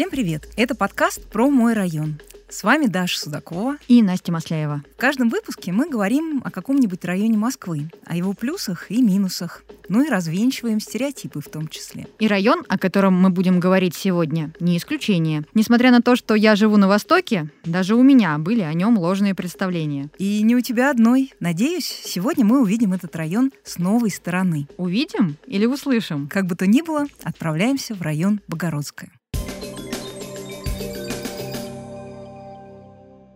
Всем 0.00 0.08
привет! 0.08 0.48
Это 0.56 0.74
подкаст 0.74 1.22
про 1.26 1.50
мой 1.50 1.74
район. 1.74 2.18
С 2.48 2.64
вами 2.64 2.86
Даша 2.86 3.20
Судакова 3.20 3.76
и 3.86 4.02
Настя 4.02 4.32
Масляева. 4.32 4.82
В 4.96 4.96
каждом 4.96 5.28
выпуске 5.28 5.72
мы 5.72 5.90
говорим 5.90 6.40
о 6.42 6.50
каком-нибудь 6.50 7.04
районе 7.04 7.36
Москвы, 7.36 7.90
о 8.06 8.16
его 8.16 8.32
плюсах 8.32 8.90
и 8.90 9.02
минусах, 9.02 9.62
ну 9.90 10.02
и 10.02 10.08
развенчиваем 10.08 10.80
стереотипы 10.80 11.42
в 11.42 11.50
том 11.50 11.68
числе. 11.68 12.06
И 12.18 12.28
район, 12.28 12.64
о 12.70 12.78
котором 12.78 13.12
мы 13.12 13.28
будем 13.28 13.60
говорить 13.60 13.94
сегодня, 13.94 14.54
не 14.58 14.78
исключение. 14.78 15.44
Несмотря 15.52 15.90
на 15.90 16.00
то, 16.00 16.16
что 16.16 16.34
я 16.34 16.56
живу 16.56 16.78
на 16.78 16.88
Востоке, 16.88 17.50
даже 17.66 17.94
у 17.94 18.02
меня 18.02 18.38
были 18.38 18.62
о 18.62 18.72
нем 18.72 18.96
ложные 18.96 19.34
представления. 19.34 20.08
И 20.16 20.42
не 20.42 20.56
у 20.56 20.62
тебя 20.62 20.90
одной. 20.90 21.34
Надеюсь, 21.40 21.84
сегодня 22.06 22.46
мы 22.46 22.62
увидим 22.62 22.94
этот 22.94 23.14
район 23.16 23.52
с 23.64 23.76
новой 23.76 24.10
стороны. 24.10 24.66
Увидим 24.78 25.36
или 25.46 25.66
услышим? 25.66 26.26
Как 26.26 26.46
бы 26.46 26.56
то 26.56 26.66
ни 26.66 26.80
было, 26.80 27.04
отправляемся 27.22 27.94
в 27.94 28.00
район 28.00 28.40
Богородское. 28.48 29.10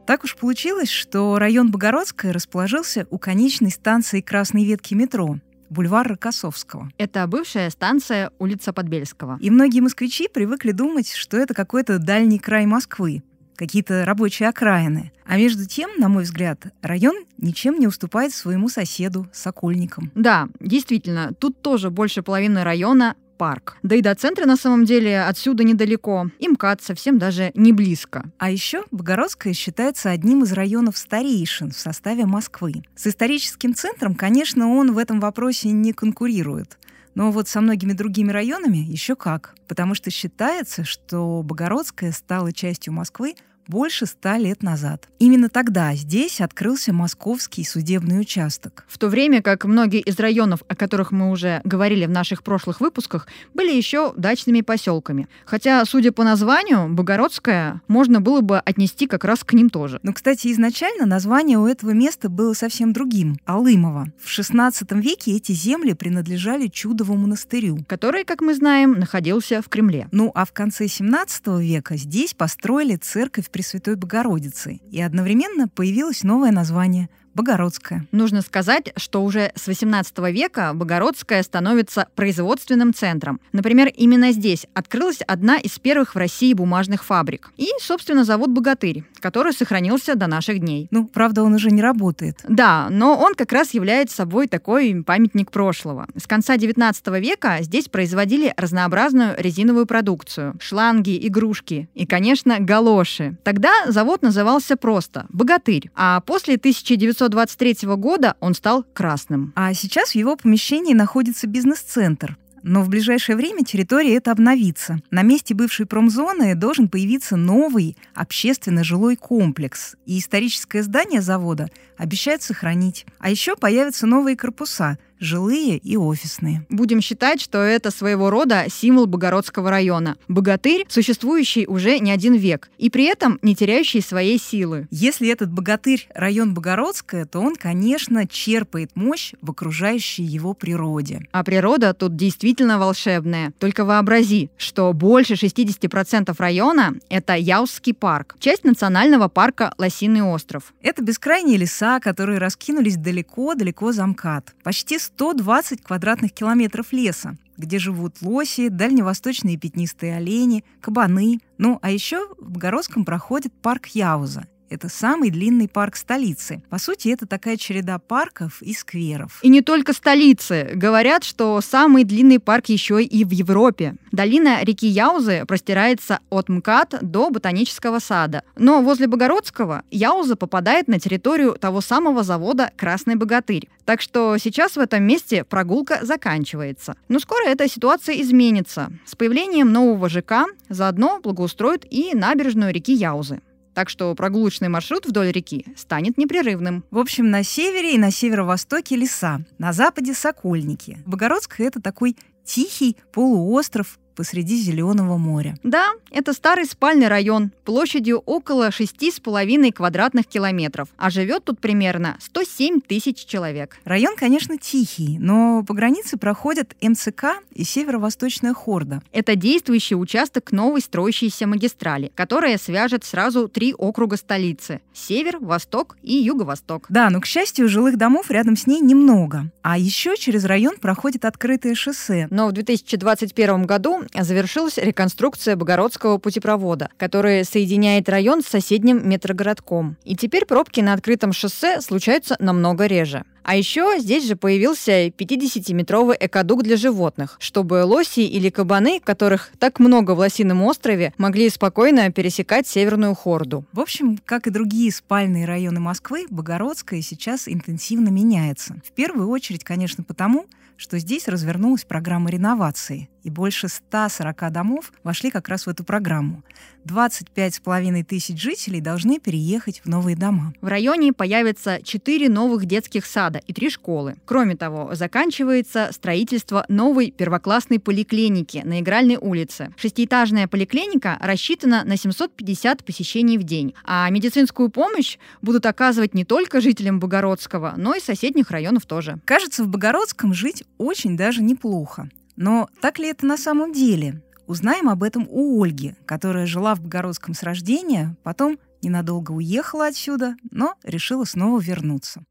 Так 0.06 0.24
уж 0.24 0.36
получилось, 0.36 0.90
что 0.90 1.38
район 1.38 1.70
Богородская 1.70 2.32
расположился 2.32 3.06
у 3.10 3.18
конечной 3.18 3.70
станции 3.70 4.20
красной 4.20 4.64
ветки 4.64 4.92
метро, 4.92 5.38
бульвар 5.70 6.06
Рокоссовского. 6.06 6.90
Это 6.98 7.26
бывшая 7.26 7.70
станция 7.70 8.30
улица 8.38 8.74
Подбельского. 8.74 9.38
И 9.40 9.48
многие 9.48 9.80
москвичи 9.80 10.28
привыкли 10.28 10.72
думать, 10.72 11.10
что 11.10 11.38
это 11.38 11.54
какой-то 11.54 11.98
дальний 11.98 12.38
край 12.38 12.66
Москвы, 12.66 13.22
какие-то 13.56 14.04
рабочие 14.04 14.50
окраины. 14.50 15.10
А 15.24 15.38
между 15.38 15.64
тем, 15.66 15.90
на 15.96 16.10
мой 16.10 16.24
взгляд, 16.24 16.66
район 16.82 17.24
ничем 17.38 17.78
не 17.78 17.86
уступает 17.86 18.34
своему 18.34 18.68
соседу, 18.68 19.26
Сокольникам. 19.32 20.12
Да, 20.14 20.48
действительно, 20.60 21.32
тут 21.32 21.62
тоже 21.62 21.88
больше 21.90 22.22
половины 22.22 22.62
района 22.62 23.16
парк. 23.44 23.76
Да 23.82 23.94
и 23.94 24.00
до 24.00 24.14
центра 24.14 24.46
на 24.46 24.56
самом 24.56 24.86
деле 24.86 25.20
отсюда 25.20 25.64
недалеко. 25.64 26.30
И 26.38 26.48
МКАД 26.48 26.80
совсем 26.80 27.18
даже 27.18 27.50
не 27.54 27.74
близко. 27.74 28.24
А 28.38 28.50
еще 28.50 28.84
Богородская 28.90 29.52
считается 29.52 30.08
одним 30.08 30.44
из 30.44 30.52
районов 30.52 30.96
старейшин 30.96 31.70
в 31.70 31.78
составе 31.78 32.24
Москвы. 32.24 32.84
С 32.96 33.06
историческим 33.06 33.74
центром, 33.74 34.14
конечно, 34.14 34.70
он 34.70 34.94
в 34.94 34.96
этом 34.96 35.20
вопросе 35.20 35.72
не 35.72 35.92
конкурирует. 35.92 36.78
Но 37.14 37.30
вот 37.30 37.46
со 37.46 37.60
многими 37.60 37.92
другими 37.92 38.32
районами 38.32 38.78
еще 38.78 39.14
как. 39.14 39.54
Потому 39.68 39.94
что 39.94 40.10
считается, 40.10 40.82
что 40.82 41.42
Богородская 41.42 42.12
стала 42.12 42.50
частью 42.50 42.94
Москвы 42.94 43.34
больше 43.68 44.06
ста 44.06 44.38
лет 44.38 44.62
назад. 44.62 45.08
Именно 45.18 45.48
тогда 45.48 45.94
здесь 45.94 46.40
открылся 46.40 46.92
московский 46.92 47.64
судебный 47.64 48.20
участок. 48.20 48.84
В 48.88 48.98
то 48.98 49.08
время 49.08 49.42
как 49.42 49.64
многие 49.64 50.00
из 50.00 50.18
районов, 50.18 50.62
о 50.68 50.76
которых 50.76 51.12
мы 51.12 51.30
уже 51.30 51.60
говорили 51.64 52.06
в 52.06 52.10
наших 52.10 52.42
прошлых 52.42 52.80
выпусках, 52.80 53.26
были 53.54 53.72
еще 53.72 54.12
дачными 54.16 54.60
поселками. 54.60 55.28
Хотя, 55.44 55.84
судя 55.84 56.12
по 56.12 56.24
названию, 56.24 56.88
Богородская 56.88 57.80
можно 57.88 58.20
было 58.20 58.40
бы 58.40 58.58
отнести 58.58 59.06
как 59.06 59.24
раз 59.24 59.44
к 59.44 59.52
ним 59.52 59.70
тоже. 59.70 60.00
Но, 60.02 60.12
кстати, 60.12 60.52
изначально 60.52 61.06
название 61.06 61.58
у 61.58 61.66
этого 61.66 61.90
места 61.90 62.28
было 62.28 62.52
совсем 62.52 62.92
другим— 62.92 63.38
Алымово. 63.44 64.12
В 64.22 64.26
XVI 64.26 64.72
веке 65.00 65.32
эти 65.32 65.52
земли 65.52 65.94
принадлежали 65.94 66.68
Чудову 66.68 67.16
монастырю, 67.16 67.78
который, 67.86 68.24
как 68.24 68.40
мы 68.40 68.54
знаем, 68.54 68.92
находился 68.92 69.62
в 69.62 69.68
Кремле. 69.68 70.08
Ну 70.12 70.30
а 70.34 70.44
в 70.44 70.52
конце 70.52 70.86
XVII 70.86 71.62
века 71.62 71.96
здесь 71.96 72.34
построили 72.34 72.96
церковь 72.96 73.50
Пресвятой 73.54 73.94
Богородицы, 73.94 74.80
и 74.90 75.00
одновременно 75.00 75.68
появилось 75.68 76.24
новое 76.24 76.50
название– 76.50 77.08
Богородская. 77.34 78.06
Нужно 78.12 78.42
сказать, 78.42 78.92
что 78.96 79.24
уже 79.24 79.52
с 79.54 79.66
18 79.66 80.18
века 80.30 80.72
Богородская 80.74 81.42
становится 81.42 82.08
производственным 82.14 82.94
центром. 82.94 83.40
Например, 83.52 83.88
именно 83.88 84.32
здесь 84.32 84.66
открылась 84.74 85.20
одна 85.26 85.58
из 85.58 85.78
первых 85.78 86.14
в 86.14 86.18
России 86.18 86.54
бумажных 86.54 87.04
фабрик. 87.04 87.50
И, 87.56 87.68
собственно, 87.80 88.24
завод 88.24 88.50
«Богатырь», 88.50 89.04
который 89.20 89.52
сохранился 89.52 90.14
до 90.14 90.26
наших 90.26 90.60
дней. 90.60 90.88
Ну, 90.90 91.06
правда, 91.06 91.42
он 91.42 91.54
уже 91.54 91.70
не 91.70 91.82
работает. 91.82 92.44
Да, 92.48 92.88
но 92.90 93.16
он 93.18 93.34
как 93.34 93.52
раз 93.52 93.74
является 93.74 94.16
собой 94.16 94.48
такой 94.48 95.02
памятник 95.04 95.50
прошлого. 95.50 96.06
С 96.16 96.26
конца 96.26 96.56
19 96.56 97.06
века 97.20 97.58
здесь 97.60 97.88
производили 97.88 98.54
разнообразную 98.56 99.34
резиновую 99.38 99.86
продукцию. 99.86 100.54
Шланги, 100.60 101.18
игрушки 101.26 101.88
и, 101.94 102.06
конечно, 102.06 102.60
галоши. 102.60 103.36
Тогда 103.44 103.72
завод 103.86 104.22
назывался 104.22 104.76
просто 104.76 105.26
«Богатырь». 105.30 105.90
А 105.94 106.20
после 106.20 106.54
1900 106.54 107.23
1923 107.26 107.96
года 107.96 108.36
он 108.40 108.54
стал 108.54 108.84
красным. 108.92 109.52
А 109.56 109.72
сейчас 109.74 110.10
в 110.10 110.14
его 110.14 110.36
помещении 110.36 110.94
находится 110.94 111.46
бизнес-центр. 111.46 112.36
Но 112.62 112.82
в 112.82 112.88
ближайшее 112.88 113.36
время 113.36 113.62
территория 113.62 114.16
эта 114.16 114.32
обновится. 114.32 114.98
На 115.10 115.20
месте 115.20 115.54
бывшей 115.54 115.84
промзоны 115.84 116.54
должен 116.54 116.88
появиться 116.88 117.36
новый 117.36 117.96
общественно-жилой 118.14 119.16
комплекс. 119.16 119.96
И 120.06 120.18
историческое 120.18 120.82
здание 120.82 121.20
завода 121.20 121.68
обещают 121.98 122.42
сохранить. 122.42 123.04
А 123.18 123.28
еще 123.28 123.54
появятся 123.56 124.06
новые 124.06 124.36
корпуса– 124.36 124.98
жилые 125.18 125.78
и 125.78 125.96
офисные. 125.96 126.66
Будем 126.68 127.00
считать, 127.00 127.40
что 127.40 127.58
это 127.58 127.90
своего 127.90 128.30
рода 128.30 128.66
символ 128.68 129.06
Богородского 129.06 129.70
района. 129.70 130.16
Богатырь, 130.28 130.84
существующий 130.88 131.66
уже 131.66 131.98
не 131.98 132.10
один 132.10 132.34
век, 132.34 132.70
и 132.78 132.90
при 132.90 133.04
этом 133.04 133.38
не 133.42 133.54
теряющий 133.54 134.02
своей 134.02 134.38
силы. 134.38 134.86
Если 134.90 135.28
этот 135.28 135.50
богатырь 135.50 136.08
район 136.14 136.54
Богородская, 136.54 137.24
то 137.24 137.40
он, 137.40 137.56
конечно, 137.56 138.26
черпает 138.26 138.90
мощь 138.94 139.32
в 139.40 139.50
окружающей 139.50 140.22
его 140.22 140.54
природе. 140.54 141.26
А 141.32 141.44
природа 141.44 141.94
тут 141.94 142.16
действительно 142.16 142.78
волшебная. 142.78 143.52
Только 143.58 143.84
вообрази, 143.84 144.50
что 144.56 144.92
больше 144.92 145.34
60% 145.34 146.34
района— 146.38 146.94
это 147.08 147.34
Яузский 147.34 147.94
парк, 147.94 148.36
часть 148.38 148.64
национального 148.64 149.28
парка 149.28 149.72
Лосиный 149.78 150.22
остров. 150.22 150.74
Это 150.82 151.02
бескрайние 151.02 151.58
леса, 151.58 152.00
которые 152.00 152.38
раскинулись 152.38 152.96
далеко-далеко 152.96 153.92
за 153.92 154.06
МКАД. 154.06 154.54
Почти 154.62 154.98
120 155.04 155.82
квадратных 155.82 156.32
километров 156.32 156.92
леса, 156.92 157.36
где 157.58 157.78
живут 157.78 158.22
лоси, 158.22 158.68
дальневосточные 158.68 159.58
пятнистые 159.58 160.16
олени, 160.16 160.64
кабаны. 160.80 161.40
Ну, 161.58 161.78
а 161.82 161.90
еще 161.90 162.34
в 162.38 162.50
Богородском 162.50 163.04
проходит 163.04 163.52
парк 163.52 163.86
Яуза. 163.88 164.46
Это 164.74 164.88
самый 164.88 165.30
длинный 165.30 165.68
парк 165.68 165.94
столицы. 165.94 166.60
По 166.68 166.80
сути, 166.80 167.06
это 167.06 167.28
такая 167.28 167.56
череда 167.56 168.00
парков 168.00 168.60
и 168.60 168.74
скверов. 168.74 169.38
И 169.40 169.48
не 169.48 169.60
только 169.60 169.92
столицы. 169.92 170.72
Говорят, 170.74 171.22
что 171.22 171.60
самый 171.60 172.02
длинный 172.02 172.40
парк 172.40 172.66
еще 172.66 173.00
и 173.00 173.24
в 173.24 173.30
Европе. 173.30 173.94
Долина 174.10 174.64
реки 174.64 174.88
Яузы 174.88 175.44
простирается 175.46 176.18
от 176.28 176.48
МКАД 176.48 176.98
до 177.02 177.30
Ботанического 177.30 178.00
сада. 178.00 178.42
Но 178.56 178.82
возле 178.82 179.06
Богородского 179.06 179.84
Яуза 179.92 180.34
попадает 180.34 180.88
на 180.88 180.98
территорию 180.98 181.52
того 181.52 181.80
самого 181.80 182.24
завода 182.24 182.72
«Красный 182.76 183.14
богатырь». 183.14 183.68
Так 183.84 184.00
что 184.00 184.38
сейчас 184.38 184.74
в 184.74 184.80
этом 184.80 185.04
месте 185.04 185.44
прогулка 185.44 186.00
заканчивается. 186.02 186.96
Но 187.08 187.20
скоро 187.20 187.46
эта 187.46 187.68
ситуация 187.68 188.20
изменится. 188.20 188.90
С 189.06 189.14
появлением 189.14 189.70
нового 189.70 190.08
ЖК 190.08 190.46
заодно 190.68 191.20
благоустроят 191.22 191.86
и 191.88 192.12
набережную 192.12 192.72
реки 192.72 192.92
Яузы 192.92 193.40
так 193.74 193.88
что 193.88 194.14
прогулочный 194.14 194.68
маршрут 194.68 195.06
вдоль 195.06 195.30
реки 195.30 195.66
станет 195.76 196.16
непрерывным. 196.16 196.84
В 196.90 196.98
общем, 196.98 197.30
на 197.30 197.42
севере 197.42 197.94
и 197.94 197.98
на 197.98 198.10
северо-востоке 198.10 198.96
леса, 198.96 199.40
на 199.58 199.72
западе 199.72 200.14
сокольники. 200.14 200.98
Богородская— 201.06 201.66
это 201.68 201.80
такой 201.80 202.16
тихий 202.44 202.96
полуостров 203.12 203.98
посреди 204.14 204.56
Зеленого 204.56 205.16
моря. 205.16 205.56
Да, 205.62 205.92
это 206.10 206.32
старый 206.32 206.66
спальный 206.66 207.08
район 207.08 207.50
площадью 207.64 208.22
около 208.26 208.68
6,5 208.68 209.72
квадратных 209.72 210.26
километров, 210.26 210.88
а 210.96 211.10
живет 211.10 211.44
тут 211.44 211.60
примерно 211.60 212.16
107 212.20 212.80
тысяч 212.80 213.24
человек. 213.24 213.78
Район, 213.84 214.16
конечно, 214.16 214.58
тихий, 214.58 215.18
но 215.18 215.64
по 215.64 215.74
границе 215.74 216.16
проходят 216.16 216.74
МЦК 216.80 217.40
и 217.52 217.64
Северо-Восточная 217.64 218.54
Хорда. 218.54 219.02
Это 219.12 219.36
действующий 219.36 219.94
участок 219.94 220.52
новой 220.52 220.80
строящейся 220.80 221.46
магистрали, 221.46 222.12
которая 222.14 222.58
свяжет 222.58 223.04
сразу 223.04 223.48
три 223.48 223.74
округа 223.74 224.16
столицы– 224.16 224.80
север, 224.92 225.38
восток 225.40 225.96
и 226.02 226.14
юго-восток. 226.14 226.86
Да, 226.88 227.10
но, 227.10 227.20
к 227.20 227.26
счастью, 227.26 227.68
жилых 227.68 227.96
домов 227.96 228.30
рядом 228.30 228.56
с 228.56 228.66
ней 228.66 228.80
немного. 228.80 229.50
А 229.62 229.78
еще 229.78 230.16
через 230.16 230.44
район 230.44 230.76
проходит 230.78 231.24
открытое 231.24 231.74
шоссе. 231.74 232.28
Но 232.30 232.48
в 232.48 232.52
2021 232.52 233.64
году 233.64 234.03
завершилась 234.12 234.78
реконструкция 234.78 235.56
Богородского 235.56 236.18
путепровода, 236.18 236.90
который 236.96 237.44
соединяет 237.44 238.08
район 238.08 238.42
с 238.42 238.46
соседним 238.46 239.08
метрогородком. 239.08 239.96
И 240.04 240.16
теперь 240.16 240.46
пробки 240.46 240.80
на 240.80 240.92
открытом 240.92 241.32
шоссе 241.32 241.80
случаются 241.80 242.36
намного 242.38 242.86
реже. 242.86 243.24
А 243.44 243.56
еще 243.56 243.98
здесь 243.98 244.26
же 244.26 244.36
появился 244.36 245.08
50-метровый 245.08 246.16
экодук 246.18 246.62
для 246.62 246.76
животных, 246.76 247.36
чтобы 247.38 247.84
лоси 247.84 248.20
или 248.20 248.48
кабаны, 248.48 249.00
которых 249.00 249.50
так 249.58 249.78
много 249.78 250.12
в 250.12 250.18
Лосином 250.18 250.62
острове, 250.62 251.12
могли 251.18 251.50
спокойно 251.50 252.10
пересекать 252.10 252.66
Северную 252.66 253.14
Хорду. 253.14 253.66
В 253.72 253.80
общем, 253.80 254.18
как 254.24 254.46
и 254.46 254.50
другие 254.50 254.90
спальные 254.90 255.44
районы 255.44 255.78
Москвы, 255.78 256.26
Богородская 256.30 257.02
сейчас 257.02 257.46
интенсивно 257.46 258.08
меняется. 258.08 258.80
В 258.82 258.92
первую 258.92 259.28
очередь, 259.28 259.62
конечно, 259.62 260.02
потому, 260.02 260.46
что 260.76 260.98
здесь 260.98 261.28
развернулась 261.28 261.84
программа 261.84 262.30
реновации, 262.30 263.10
и 263.22 263.30
больше 263.30 263.68
140 263.68 264.50
домов 264.52 264.92
вошли 265.02 265.30
как 265.30 265.48
раз 265.48 265.66
в 265.66 265.68
эту 265.68 265.84
программу. 265.84 266.42
25,5 266.84 268.04
тысяч 268.04 268.40
жителей 268.40 268.80
должны 268.80 269.18
переехать 269.18 269.80
в 269.84 269.88
новые 269.88 270.16
дома. 270.16 270.54
В 270.60 270.66
районе 270.66 271.12
появится 271.12 271.80
4 271.82 272.28
новых 272.28 272.66
детских 272.66 273.06
сада 273.06 273.40
и 273.46 273.52
3 273.52 273.70
школы. 273.70 274.16
Кроме 274.24 274.56
того, 274.56 274.94
заканчивается 274.94 275.90
строительство 275.92 276.64
новой 276.68 277.10
первоклассной 277.10 277.78
поликлиники 277.78 278.62
на 278.64 278.80
Игральной 278.80 279.16
улице. 279.16 279.72
Шестиэтажная 279.76 280.48
поликлиника 280.48 281.18
рассчитана 281.20 281.84
на 281.84 281.96
750 281.96 282.84
посещений 282.84 283.38
в 283.38 283.42
день, 283.44 283.74
а 283.84 284.08
медицинскую 284.10 284.68
помощь 284.68 285.18
будут 285.42 285.66
оказывать 285.66 286.14
не 286.14 286.24
только 286.24 286.60
жителям 286.60 287.00
Богородского, 287.00 287.74
но 287.76 287.94
и 287.94 288.00
соседних 288.00 288.50
районов 288.50 288.86
тоже. 288.86 289.18
Кажется, 289.24 289.64
в 289.64 289.68
Богородском 289.68 290.34
жить 290.34 290.64
очень 290.78 291.16
даже 291.16 291.42
неплохо. 291.42 292.08
Но 292.36 292.68
так 292.80 292.98
ли 292.98 293.08
это 293.08 293.26
на 293.26 293.36
самом 293.36 293.72
деле? 293.72 294.20
Узнаем 294.46 294.90
об 294.90 295.02
этом 295.02 295.26
у 295.30 295.62
Ольги, 295.62 295.94
которая 296.04 296.46
жила 296.46 296.74
в 296.74 296.80
Богородском 296.80 297.34
с 297.34 297.42
рождения, 297.42 298.16
потом 298.22 298.58
ненадолго 298.82 299.32
уехала 299.32 299.86
отсюда, 299.86 300.36
но 300.50 300.74
решила 300.82 301.24
снова 301.24 301.60
вернуться. 301.60 302.24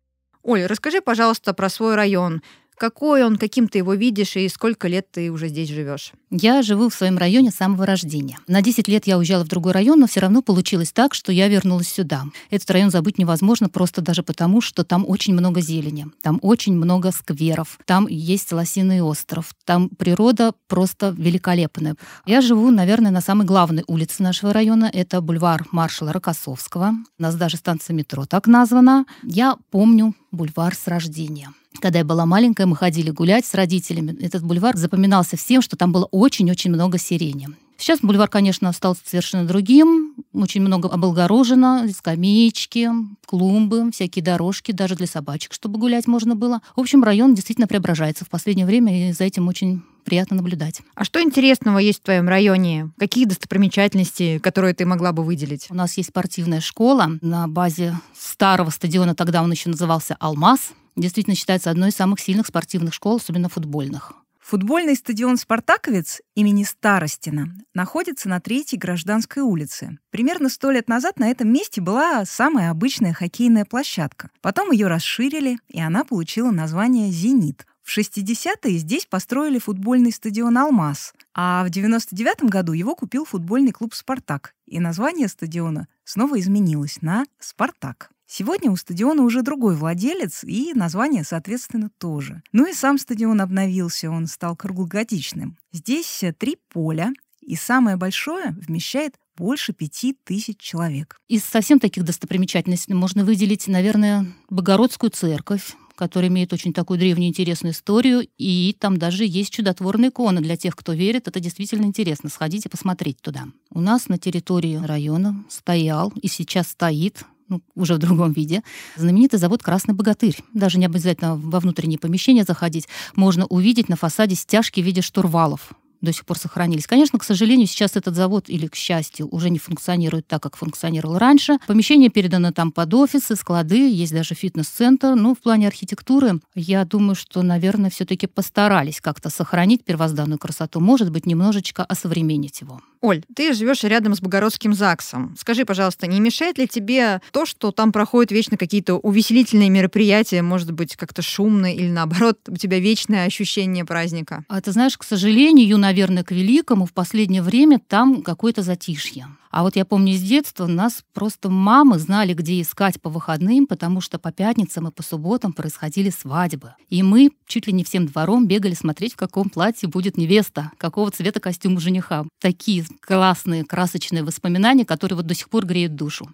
Оля, 0.44 0.68
расскажи, 0.68 1.02
пожалуйста, 1.02 1.54
про 1.54 1.70
свой 1.70 1.96
район. 1.96 2.44
Какой 2.78 3.24
он, 3.24 3.38
каким 3.38 3.68
ты 3.68 3.80
его 3.80 3.94
видишь 3.94 4.36
и 4.36 4.50
сколько 4.50 4.88
лет 4.88 5.08
ты 5.12 5.32
уже 5.32 5.48
здесь 5.48 5.70
живешь? 5.70 6.12
Я 6.30 6.62
живу 6.62 6.90
в 6.90 6.94
своем 6.96 7.18
районе 7.18 7.52
с 7.52 7.56
самого 7.56 7.86
рождения. 7.86 8.40
На 8.48 8.62
10 8.62 8.88
лет 8.88 9.08
я 9.08 9.18
уезжала 9.18 9.44
в 9.44 9.48
другой 9.48 9.74
район, 9.74 10.00
но 10.00 10.08
все 10.08 10.20
равно 10.20 10.42
получилось 10.42 10.92
так, 10.92 11.14
что 11.14 11.32
я 11.32 11.48
вернулась 11.48 11.88
сюда. 11.88 12.26
Этот 12.50 12.70
район 12.72 12.90
забыть 12.90 13.18
невозможно 13.18 13.70
просто 13.70 14.02
даже 14.02 14.24
потому, 14.24 14.62
что 14.62 14.84
там 14.84 15.06
очень 15.08 15.34
много 15.34 15.62
зелени, 15.62 16.08
там 16.22 16.40
очень 16.42 16.76
много 16.76 17.12
скверов, 17.12 17.80
там 17.86 18.08
есть 18.08 18.52
Лосиный 18.52 19.02
остров, 19.02 19.54
там 19.66 19.90
природа 19.90 20.54
просто 20.68 21.16
великолепная. 21.18 21.96
Я 22.26 22.42
живу, 22.42 22.72
наверное, 22.72 23.12
на 23.12 23.22
самой 23.22 23.46
главной 23.46 23.84
улице 23.88 24.24
нашего 24.24 24.54
района. 24.54 24.90
Это 24.92 25.22
бульвар 25.22 25.66
маршала 25.72 26.12
Рокоссовского. 26.12 26.94
У 27.20 27.22
нас 27.22 27.36
даже 27.36 27.58
станция 27.58 27.94
метро 27.94 28.26
так 28.26 28.48
названа. 28.48 29.06
Я 29.24 29.58
помню 29.72 30.16
бульвар 30.32 30.76
с 30.76 30.88
рождения. 30.88 31.54
Когда 31.80 32.00
я 32.00 32.06
была 32.06 32.26
маленькая, 32.26 32.66
мы 32.66 32.76
ходили 32.76 33.10
гулять 33.10 33.46
с 33.46 33.54
родителями. 33.54 34.16
Этот 34.22 34.44
бульвар 34.44 34.78
запоминался 34.78 35.38
всем, 35.38 35.62
что 35.62 35.76
там 35.76 35.92
было 35.92 36.06
очень-очень 36.06 36.72
много 36.72 36.98
сирени. 36.98 37.50
Сейчас 37.78 38.00
бульвар, 38.02 38.30
конечно, 38.30 38.72
стал 38.72 38.96
совершенно 39.04 39.46
другим. 39.46 40.14
Очень 40.34 40.62
много 40.62 40.88
облагорожено, 40.90 41.90
скамеечки, 41.94 42.90
клумбы, 43.26 43.92
всякие 43.92 44.24
дорожки, 44.24 44.72
даже 44.72 44.96
для 44.96 45.08
собачек, 45.08 45.54
чтобы 45.54 45.80
гулять 45.80 46.08
можно 46.08 46.36
было. 46.36 46.62
В 46.76 46.80
общем, 46.80 47.04
район 47.04 47.36
действительно 47.36 47.68
преображается 47.68 48.24
в 48.24 48.30
последнее 48.30 48.66
время, 48.66 49.10
и 49.10 49.14
за 49.14 49.26
этим 49.26 49.48
очень 49.48 49.82
приятно 50.04 50.38
наблюдать. 50.38 50.82
А 50.96 51.04
что 51.04 51.22
интересного 51.22 51.80
есть 51.80 52.00
в 52.00 52.04
твоем 52.04 52.28
районе? 52.28 52.92
Какие 52.98 53.26
достопримечательности, 53.26 54.40
которые 54.40 54.74
ты 54.74 54.86
могла 54.86 55.12
бы 55.12 55.24
выделить? 55.24 55.68
У 55.70 55.76
нас 55.76 55.98
есть 55.98 56.10
спортивная 56.10 56.62
школа 56.62 57.18
на 57.22 57.48
базе 57.48 57.96
старого 58.18 58.70
стадиона, 58.70 59.16
тогда 59.16 59.44
он 59.44 59.52
еще 59.52 59.70
назывался 59.70 60.16
«Алмаз», 60.20 60.72
действительно 60.96 61.36
считается 61.36 61.72
одной 61.72 61.90
из 61.90 61.96
самых 61.96 62.20
сильных 62.20 62.48
спортивных 62.48 62.94
школ, 62.94 63.18
особенно 63.18 63.50
футбольных. 63.50 64.14
Футбольный 64.44 64.98
стадион 64.98 65.38
«Спартаковец» 65.38 66.22
имени 66.36 66.66
Старостина 66.66 67.56
находится 67.74 68.28
на 68.28 68.42
Третьей 68.42 68.78
Гражданской 68.78 69.42
улице. 69.42 69.98
Примерно 70.12 70.50
сто 70.50 70.70
лет 70.70 70.90
назад 70.90 71.18
на 71.18 71.32
этом 71.32 71.48
месте 71.52 71.80
была 71.80 72.26
самая 72.26 72.70
обычная 72.70 73.14
хоккейная 73.14 73.64
площадка. 73.64 74.30
Потом 74.42 74.72
ее 74.72 74.88
расширили, 74.88 75.60
и 75.70 75.80
она 75.80 76.04
получила 76.04 76.52
название 76.52 77.10
«Зенит». 77.10 77.66
В 77.84 77.98
60-е 77.98 78.78
здесь 78.78 79.06
построили 79.06 79.60
футбольный 79.60 80.12
стадион 80.12 80.58
«Алмаз», 80.58 81.14
а 81.36 81.66
в 81.66 81.70
99 81.70 82.50
году 82.50 82.72
его 82.72 82.96
купил 82.96 83.26
футбольный 83.26 83.74
клуб 83.74 83.94
«Спартак», 83.94 84.56
и 84.66 84.80
название 84.80 85.28
стадиона 85.28 85.88
снова 86.06 86.40
изменилось 86.40 87.02
на 87.02 87.26
«Спартак». 87.40 88.10
Сегодня 88.26 88.72
у 88.72 88.78
стадиона 88.78 89.22
уже 89.22 89.44
другой 89.44 89.76
владелец, 89.76 90.44
и 90.46 90.74
название, 90.74 91.24
соответственно, 91.24 91.92
тоже. 92.00 92.42
Ну 92.54 92.66
и 92.66 92.74
сам 92.74 92.98
стадион 92.98 93.42
обновился, 93.42 94.10
он 94.10 94.28
стал 94.28 94.56
круглогодичным. 94.56 95.58
Здесь 95.74 96.24
три 96.40 96.58
поля, 96.70 97.12
и 97.42 97.56
самое 97.56 97.98
большое 97.98 98.56
вмещает 98.58 99.20
больше 99.36 99.74
пяти 99.74 100.18
тысяч 100.24 100.58
человек. 100.58 101.20
Из 101.28 101.44
совсем 101.44 101.80
таких 101.80 102.04
достопримечательностей 102.06 102.96
можно 102.96 103.26
выделить, 103.26 103.68
наверное, 103.68 104.26
Богородскую 104.50 105.10
церковь, 105.10 105.76
которая 106.04 106.30
имеет 106.30 106.52
очень 106.52 106.74
такую 106.74 107.00
древнюю 107.00 107.30
интересную 107.30 107.72
историю, 107.72 108.28
и 108.38 108.76
там 108.78 108.98
даже 108.98 109.24
есть 109.24 109.54
чудотворные 109.54 110.10
иконы 110.10 110.42
для 110.42 110.58
тех, 110.58 110.76
кто 110.76 110.92
верит. 110.92 111.30
Это 111.30 111.40
действительно 111.40 111.86
интересно. 111.86 112.30
Сходите 112.30 112.68
посмотреть 112.68 113.22
туда. 113.22 113.46
У 113.72 113.80
нас 113.80 114.10
на 114.10 114.18
территории 114.18 114.76
района 114.76 115.46
стоял 115.48 116.12
и 116.22 116.28
сейчас 116.28 116.68
стоит 116.68 117.24
ну, 117.48 117.62
уже 117.74 117.96
в 117.96 118.00
другом 118.00 118.34
виде, 118.34 118.64
знаменитый 118.98 119.40
завод 119.40 119.64
«Красный 119.64 119.94
богатырь». 119.94 120.38
Даже 120.54 120.78
не 120.78 120.88
обязательно 120.88 121.38
во 121.38 121.62
внутренние 121.62 122.00
помещения 122.00 122.44
заходить. 122.44 122.90
Можно 123.16 123.46
увидеть 123.46 123.88
на 123.88 123.96
фасаде 123.96 124.36
стяжки 124.36 124.82
в 124.82 124.86
виде 124.86 125.02
штурвалов 125.02 125.72
до 126.04 126.14
сих 126.14 126.26
пор 126.26 126.38
сохранились. 126.38 126.86
Конечно, 126.86 127.18
к 127.18 127.24
сожалению, 127.24 127.66
сейчас 127.68 127.96
этот 127.96 128.16
завод, 128.16 128.50
или 128.50 128.68
к 128.68 128.76
счастью, 128.76 129.28
уже 129.32 129.50
не 129.50 129.58
функционирует 129.58 130.28
так, 130.28 130.44
как 130.44 130.58
функционировал 130.58 131.18
раньше. 131.18 131.58
Помещение 131.66 132.10
передано 132.10 132.52
там 132.52 132.72
под 132.72 132.94
офисы, 132.94 133.36
склады, 133.36 133.90
есть 133.90 134.14
даже 134.14 134.36
фитнес-центр. 134.36 135.16
Ну, 135.16 135.34
в 135.34 135.40
плане 135.40 135.68
архитектуры, 135.68 136.40
я 136.56 136.86
думаю, 136.86 137.16
что, 137.16 137.42
наверное, 137.42 137.90
все-таки 137.90 138.28
постарались 138.28 139.02
как-то 139.02 139.30
сохранить 139.30 139.86
первозданную 139.86 140.38
красоту. 140.38 140.80
Может 140.80 141.10
быть, 141.10 141.26
немножечко 141.26 141.84
осовременить 141.84 142.62
его. 142.62 142.82
Оль, 143.04 143.22
ты 143.36 143.52
живешь 143.54 143.84
рядом 143.84 144.16
с 144.16 144.22
Богородским 144.22 144.74
ЗАГСом. 144.74 145.36
Скажи, 145.38 145.66
пожалуйста, 145.66 146.08
не 146.08 146.22
мешает 146.22 146.58
ли 146.58 146.70
тебе 146.70 147.20
то, 147.32 147.46
что 147.46 147.74
там 147.74 147.92
проходят 147.92 148.32
вечно 148.32 148.56
какие-то 148.56 148.96
увеселительные 148.96 149.70
мероприятия, 149.70 150.42
может 150.42 150.72
быть, 150.72 150.96
как-то 150.96 151.22
шумно 151.22 151.76
или 151.76 151.90
наоборот, 151.90 152.40
у 152.48 152.56
тебя 152.56 152.80
вечное 152.80 153.26
ощущение 153.26 153.84
праздника? 153.84 154.46
А 154.48 154.62
ты 154.62 154.72
знаешь, 154.72 154.98
к 154.98 155.04
сожалению, 155.04 155.78
наверное, 155.78 156.24
к 156.24 156.32
великому 156.32 156.86
в 156.86 156.94
последнее 156.94 157.42
время 157.42 157.82
там 157.86 158.22
какое-то 158.24 158.62
затишье. 158.62 159.28
А 159.54 159.62
вот 159.62 159.76
я 159.76 159.86
помню 159.86 160.16
с 160.16 160.20
детства, 160.20 160.66
нас 160.66 161.04
просто 161.14 161.48
мамы 161.48 162.00
знали, 162.00 162.34
где 162.34 162.60
искать 162.60 163.00
по 163.00 163.12
выходным, 163.12 163.68
потому 163.68 164.02
что 164.02 164.18
по 164.18 164.32
пятницам 164.32 164.88
и 164.88 164.92
по 164.92 165.04
субботам 165.04 165.54
происходили 165.54 166.10
свадьбы. 166.10 166.74
И 166.90 167.04
мы 167.04 167.30
чуть 167.46 167.68
ли 167.68 167.74
не 167.74 167.84
всем 167.84 168.08
двором 168.08 168.48
бегали 168.48 168.74
смотреть, 168.74 169.14
в 169.14 169.16
каком 169.16 169.52
платье 169.52 169.88
будет 169.88 170.18
невеста, 170.18 170.72
какого 170.80 171.12
цвета 171.12 171.40
костюм 171.40 171.80
жениха. 171.80 172.26
Такие 172.42 172.84
классные, 173.00 173.64
красочные 173.64 174.24
воспоминания, 174.24 174.86
которые 174.86 175.18
вот 175.18 175.28
до 175.28 175.36
сих 175.36 175.52
пор 175.52 175.68
греют 175.68 175.94
душу. 175.94 176.32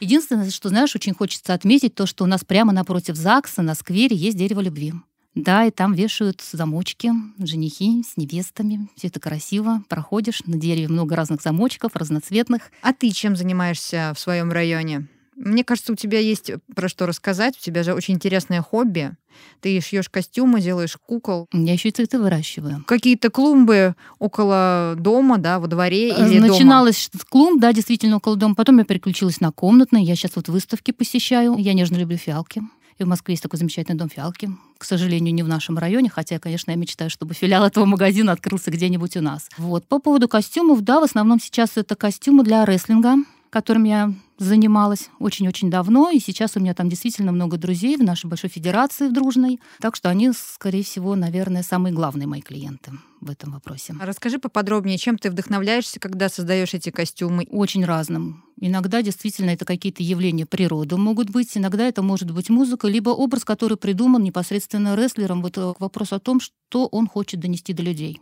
Единственное, 0.00 0.50
что, 0.50 0.68
знаешь, 0.68 0.96
очень 0.96 1.14
хочется 1.14 1.54
отметить, 1.54 1.94
то, 1.94 2.06
что 2.06 2.24
у 2.24 2.26
нас 2.26 2.44
прямо 2.44 2.72
напротив 2.72 3.14
ЗАГСа 3.14 3.62
на 3.62 3.76
сквере 3.76 4.16
есть 4.16 4.36
дерево 4.36 4.60
любви. 4.62 4.94
Да, 5.42 5.64
и 5.64 5.70
там 5.70 5.92
вешают 5.94 6.42
замочки, 6.52 7.12
женихи 7.38 8.02
с 8.02 8.16
невестами. 8.16 8.88
Все 8.96 9.08
это 9.08 9.20
красиво. 9.20 9.82
Проходишь, 9.88 10.42
на 10.46 10.56
дереве 10.56 10.88
много 10.88 11.16
разных 11.16 11.42
замочков, 11.42 11.94
разноцветных. 11.94 12.62
А 12.82 12.92
ты 12.92 13.10
чем 13.10 13.36
занимаешься 13.36 14.12
в 14.16 14.20
своем 14.20 14.50
районе? 14.50 15.06
Мне 15.36 15.62
кажется, 15.62 15.92
у 15.92 15.96
тебя 15.96 16.18
есть 16.18 16.50
про 16.74 16.88
что 16.88 17.06
рассказать. 17.06 17.56
У 17.56 17.60
тебя 17.60 17.84
же 17.84 17.94
очень 17.94 18.14
интересное 18.14 18.60
хобби. 18.60 19.12
Ты 19.60 19.80
шьешь 19.80 20.08
костюмы, 20.08 20.60
делаешь 20.60 20.96
кукол. 20.96 21.46
Я 21.52 21.74
еще 21.74 21.90
и 21.90 21.92
цветы 21.92 22.18
выращиваю. 22.18 22.82
Какие-то 22.88 23.30
клумбы 23.30 23.94
около 24.18 24.96
дома, 24.98 25.38
да, 25.38 25.60
во 25.60 25.68
дворе 25.68 26.08
или 26.08 26.40
Начиналось 26.40 27.08
дома? 27.12 27.22
с 27.22 27.24
клумб, 27.24 27.60
да, 27.60 27.72
действительно 27.72 28.16
около 28.16 28.34
дома. 28.34 28.56
Потом 28.56 28.78
я 28.78 28.84
переключилась 28.84 29.40
на 29.40 29.52
комнатные. 29.52 30.02
Я 30.02 30.16
сейчас 30.16 30.32
вот 30.34 30.48
выставки 30.48 30.90
посещаю. 30.90 31.54
Я 31.56 31.72
нежно 31.74 31.96
люблю 31.96 32.16
фиалки. 32.16 32.62
И 32.98 33.04
в 33.04 33.06
Москве 33.06 33.34
есть 33.34 33.42
такой 33.42 33.58
замечательный 33.58 33.96
дом 33.96 34.08
фиалки. 34.08 34.50
К 34.76 34.84
сожалению, 34.84 35.32
не 35.32 35.42
в 35.42 35.48
нашем 35.48 35.78
районе, 35.78 36.10
хотя, 36.10 36.38
конечно, 36.38 36.72
я 36.72 36.76
мечтаю, 36.76 37.10
чтобы 37.10 37.34
филиал 37.34 37.64
этого 37.64 37.84
магазина 37.84 38.32
открылся 38.32 38.70
где-нибудь 38.70 39.16
у 39.16 39.20
нас. 39.20 39.48
Вот. 39.56 39.86
По 39.86 39.98
поводу 40.00 40.28
костюмов, 40.28 40.82
да, 40.82 41.00
в 41.00 41.04
основном 41.04 41.40
сейчас 41.40 41.76
это 41.76 41.94
костюмы 41.94 42.42
для 42.42 42.64
рестлинга, 42.64 43.16
которым 43.50 43.84
я 43.84 44.12
занималась 44.38 45.10
очень-очень 45.18 45.70
давно, 45.70 46.10
и 46.10 46.20
сейчас 46.20 46.56
у 46.56 46.60
меня 46.60 46.74
там 46.74 46.88
действительно 46.88 47.32
много 47.32 47.56
друзей 47.56 47.96
в 47.96 48.04
нашей 48.04 48.26
большой 48.26 48.50
федерации 48.50 49.08
в 49.08 49.12
дружной, 49.12 49.60
так 49.80 49.96
что 49.96 50.08
они, 50.08 50.32
скорее 50.32 50.84
всего, 50.84 51.16
наверное, 51.16 51.62
самые 51.62 51.92
главные 51.92 52.26
мои 52.26 52.40
клиенты 52.40 52.92
в 53.20 53.30
этом 53.30 53.52
вопросе. 53.52 53.94
А 54.00 54.06
расскажи 54.06 54.38
поподробнее, 54.38 54.96
чем 54.96 55.18
ты 55.18 55.30
вдохновляешься, 55.30 55.98
когда 55.98 56.28
создаешь 56.28 56.74
эти 56.74 56.90
костюмы? 56.90 57.46
Очень 57.50 57.84
разным. 57.84 58.44
Иногда 58.60 59.02
действительно 59.02 59.50
это 59.50 59.64
какие-то 59.64 60.02
явления 60.02 60.46
природы 60.46 60.96
могут 60.96 61.30
быть, 61.30 61.56
иногда 61.56 61.86
это 61.86 62.02
может 62.02 62.30
быть 62.30 62.48
музыка, 62.48 62.86
либо 62.86 63.10
образ, 63.10 63.44
который 63.44 63.76
придуман 63.76 64.22
непосредственно 64.22 64.94
рестлером. 64.94 65.42
Вот 65.42 65.58
э, 65.58 65.74
вопрос 65.78 66.12
о 66.12 66.20
том, 66.20 66.40
что 66.40 66.86
он 66.86 67.06
хочет 67.08 67.40
донести 67.40 67.72
до 67.72 67.82
людей. 67.82 68.20